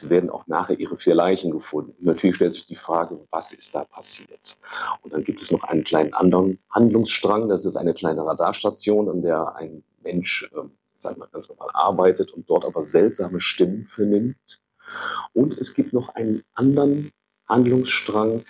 Sie 0.00 0.10
werden 0.10 0.30
auch 0.30 0.46
nachher 0.46 0.78
ihre 0.78 0.96
vier 0.96 1.14
Leichen 1.14 1.50
gefunden. 1.50 1.94
Natürlich 2.00 2.36
stellt 2.36 2.54
sich 2.54 2.66
die 2.66 2.74
Frage, 2.74 3.26
was 3.30 3.52
ist 3.52 3.74
da 3.74 3.84
passiert? 3.84 4.56
Und 5.02 5.12
dann 5.12 5.24
gibt 5.24 5.40
es 5.40 5.50
noch 5.50 5.64
einen 5.64 5.84
kleinen 5.84 6.14
anderen 6.14 6.58
Handlungsstrang. 6.70 7.48
Das 7.48 7.66
ist 7.66 7.76
eine 7.76 7.94
kleine 7.94 8.24
Radarstation, 8.24 9.08
an 9.08 9.22
der 9.22 9.54
ein 9.56 9.82
Mensch, 10.02 10.50
äh, 10.54 10.62
sagen 10.94 11.20
wir 11.20 11.28
ganz 11.28 11.48
normal, 11.48 11.68
arbeitet 11.74 12.32
und 12.32 12.48
dort 12.48 12.64
aber 12.64 12.82
seltsame 12.82 13.40
Stimmen 13.40 13.86
vernimmt. 13.86 14.60
Und 15.32 15.56
es 15.58 15.74
gibt 15.74 15.92
noch 15.92 16.08
einen 16.10 16.42
anderen 16.54 17.12
Handlungsstrang. 17.46 18.44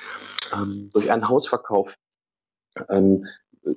Ähm, 0.53 0.91
durch 0.93 1.11
einen 1.11 1.29
Hausverkauf 1.29 1.97
ähm, 2.89 3.27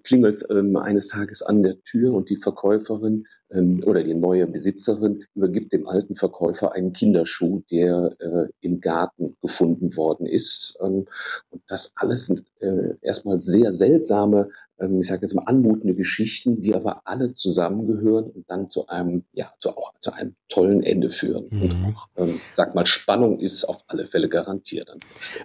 klingelt 0.04 0.46
ähm, 0.50 0.76
eines 0.78 1.08
Tages 1.08 1.42
an 1.42 1.64
der 1.64 1.82
Tür 1.82 2.14
und 2.14 2.30
die 2.30 2.38
Verkäuferin 2.38 3.28
ähm, 3.54 3.82
oder 3.86 4.04
die 4.04 4.14
neue 4.14 4.48
Besitzerin 4.48 5.24
übergibt 5.36 5.74
dem 5.74 5.88
alten 5.88 6.16
Verkäufer 6.16 6.74
einen 6.74 6.94
Kinderschuh, 6.94 7.62
der 7.72 8.12
äh, 8.20 8.48
im 8.62 8.82
Garten 8.82 9.38
gefunden 9.42 9.96
worden 9.96 10.26
ist. 10.26 10.78
Ähm, 10.82 11.08
und 11.50 11.62
das 11.68 11.94
alles 11.96 12.26
sind 12.26 12.44
äh, 12.60 12.96
erstmal 13.02 13.40
sehr 13.40 13.74
seltsame, 13.74 14.50
ähm, 14.80 15.02
ich 15.02 15.08
sage 15.08 15.22
jetzt 15.22 15.34
mal 15.34 15.44
anmutende 15.44 15.96
Geschichten, 15.96 16.62
die 16.62 16.74
aber 16.74 17.02
alle 17.06 17.34
zusammengehören 17.34 18.26
und 18.26 18.50
dann 18.50 18.70
zu 18.70 18.88
einem, 18.88 19.24
ja, 19.34 19.52
zu, 19.58 19.70
auch 19.70 19.94
zu 20.00 20.14
einem 20.14 20.36
tollen 20.50 20.84
Ende 20.84 21.10
führen. 21.10 21.48
Mhm. 21.50 21.62
Und 21.62 21.96
auch, 21.96 22.08
ähm, 22.18 22.40
sag 22.52 22.76
mal, 22.76 22.86
Spannung 22.86 23.40
ist 23.40 23.66
auf 23.66 23.84
alle 23.88 24.08
Fälle 24.08 24.30
garantiert. 24.30 24.96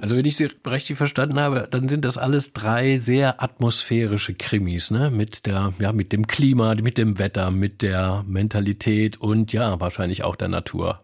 Also 0.01 0.17
wenn 0.17 0.25
ich 0.25 0.37
Sie 0.37 0.49
richtig 0.67 0.97
verstanden 0.97 1.39
habe, 1.39 1.69
dann 1.71 1.89
sind 1.89 2.05
das 2.05 2.17
alles 2.17 2.53
drei 2.53 2.99
sehr 2.99 3.43
atmosphärische 3.43 4.35
Krimis, 4.35 4.91
ne? 4.91 5.11
Mit 5.11 5.47
der, 5.47 5.73
ja, 5.79 5.93
mit 5.93 6.13
dem 6.13 6.27
Klima, 6.27 6.75
mit 6.75 6.99
dem 6.99 7.19
Wetter, 7.19 7.51
mit 7.51 7.83
der 7.83 7.89
der 7.89 8.25
Mentalität 8.27 9.21
und 9.21 9.53
ja, 9.53 9.81
wahrscheinlich 9.81 10.23
auch 10.23 10.37
der 10.37 10.49
Natur. 10.49 11.01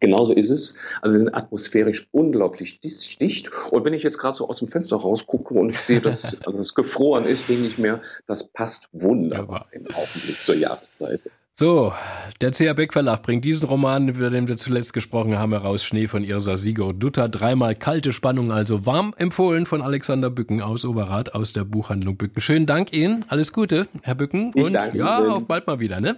Genauso 0.00 0.32
ist 0.32 0.50
es. 0.50 0.74
Also 1.00 1.14
sie 1.14 1.24
sind 1.24 1.34
atmosphärisch 1.34 2.08
unglaublich 2.12 2.80
dicht. 2.80 3.50
Und 3.70 3.84
wenn 3.84 3.94
ich 3.94 4.02
jetzt 4.02 4.18
gerade 4.18 4.36
so 4.36 4.48
aus 4.48 4.58
dem 4.58 4.68
Fenster 4.68 4.96
rausgucke 4.96 5.54
und 5.54 5.70
ich 5.70 5.78
sehe, 5.78 6.00
dass 6.00 6.36
also 6.46 6.58
es 6.58 6.74
gefroren 6.74 7.24
ist, 7.24 7.48
denke 7.48 7.66
ich 7.66 7.78
mir, 7.78 8.00
das 8.26 8.48
passt 8.48 8.88
wunderbar 8.92 9.66
im 9.72 9.86
Augenblick 9.86 10.36
zur 10.36 10.56
Jahreszeit. 10.56 11.30
So, 11.54 11.92
der 12.40 12.52
C.A. 12.52 12.72
Beck 12.72 12.94
Verlag 12.94 13.22
bringt 13.22 13.44
diesen 13.44 13.68
Roman, 13.68 14.08
über 14.08 14.30
den 14.30 14.48
wir 14.48 14.56
zuletzt 14.56 14.94
gesprochen 14.94 15.38
haben, 15.38 15.52
heraus. 15.52 15.84
Schnee 15.84 16.06
von 16.08 16.24
Irsa 16.24 16.56
Sigurd 16.56 17.02
Dutter. 17.02 17.28
Dreimal 17.28 17.74
kalte 17.74 18.14
Spannung, 18.14 18.50
also 18.50 18.86
warm 18.86 19.14
empfohlen 19.18 19.66
von 19.66 19.82
Alexander 19.82 20.30
Bücken 20.30 20.62
aus 20.62 20.86
Overath 20.86 21.34
aus 21.34 21.52
der 21.52 21.64
Buchhandlung 21.64 22.16
Bücken. 22.16 22.40
Schönen 22.40 22.64
Dank 22.64 22.94
Ihnen. 22.94 23.26
Alles 23.28 23.52
Gute, 23.52 23.86
Herr 24.02 24.14
Bücken. 24.14 24.50
Ich 24.54 24.64
Und 24.64 24.72
danke 24.72 24.96
ja, 24.96 25.20
Ihnen. 25.20 25.30
auf 25.30 25.46
bald 25.46 25.66
mal 25.66 25.78
wieder, 25.78 26.00
ne? 26.00 26.16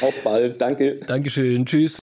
Auf 0.00 0.14
bald. 0.24 0.60
Danke. 0.60 1.00
Dankeschön. 1.06 1.64
Tschüss. 1.64 2.00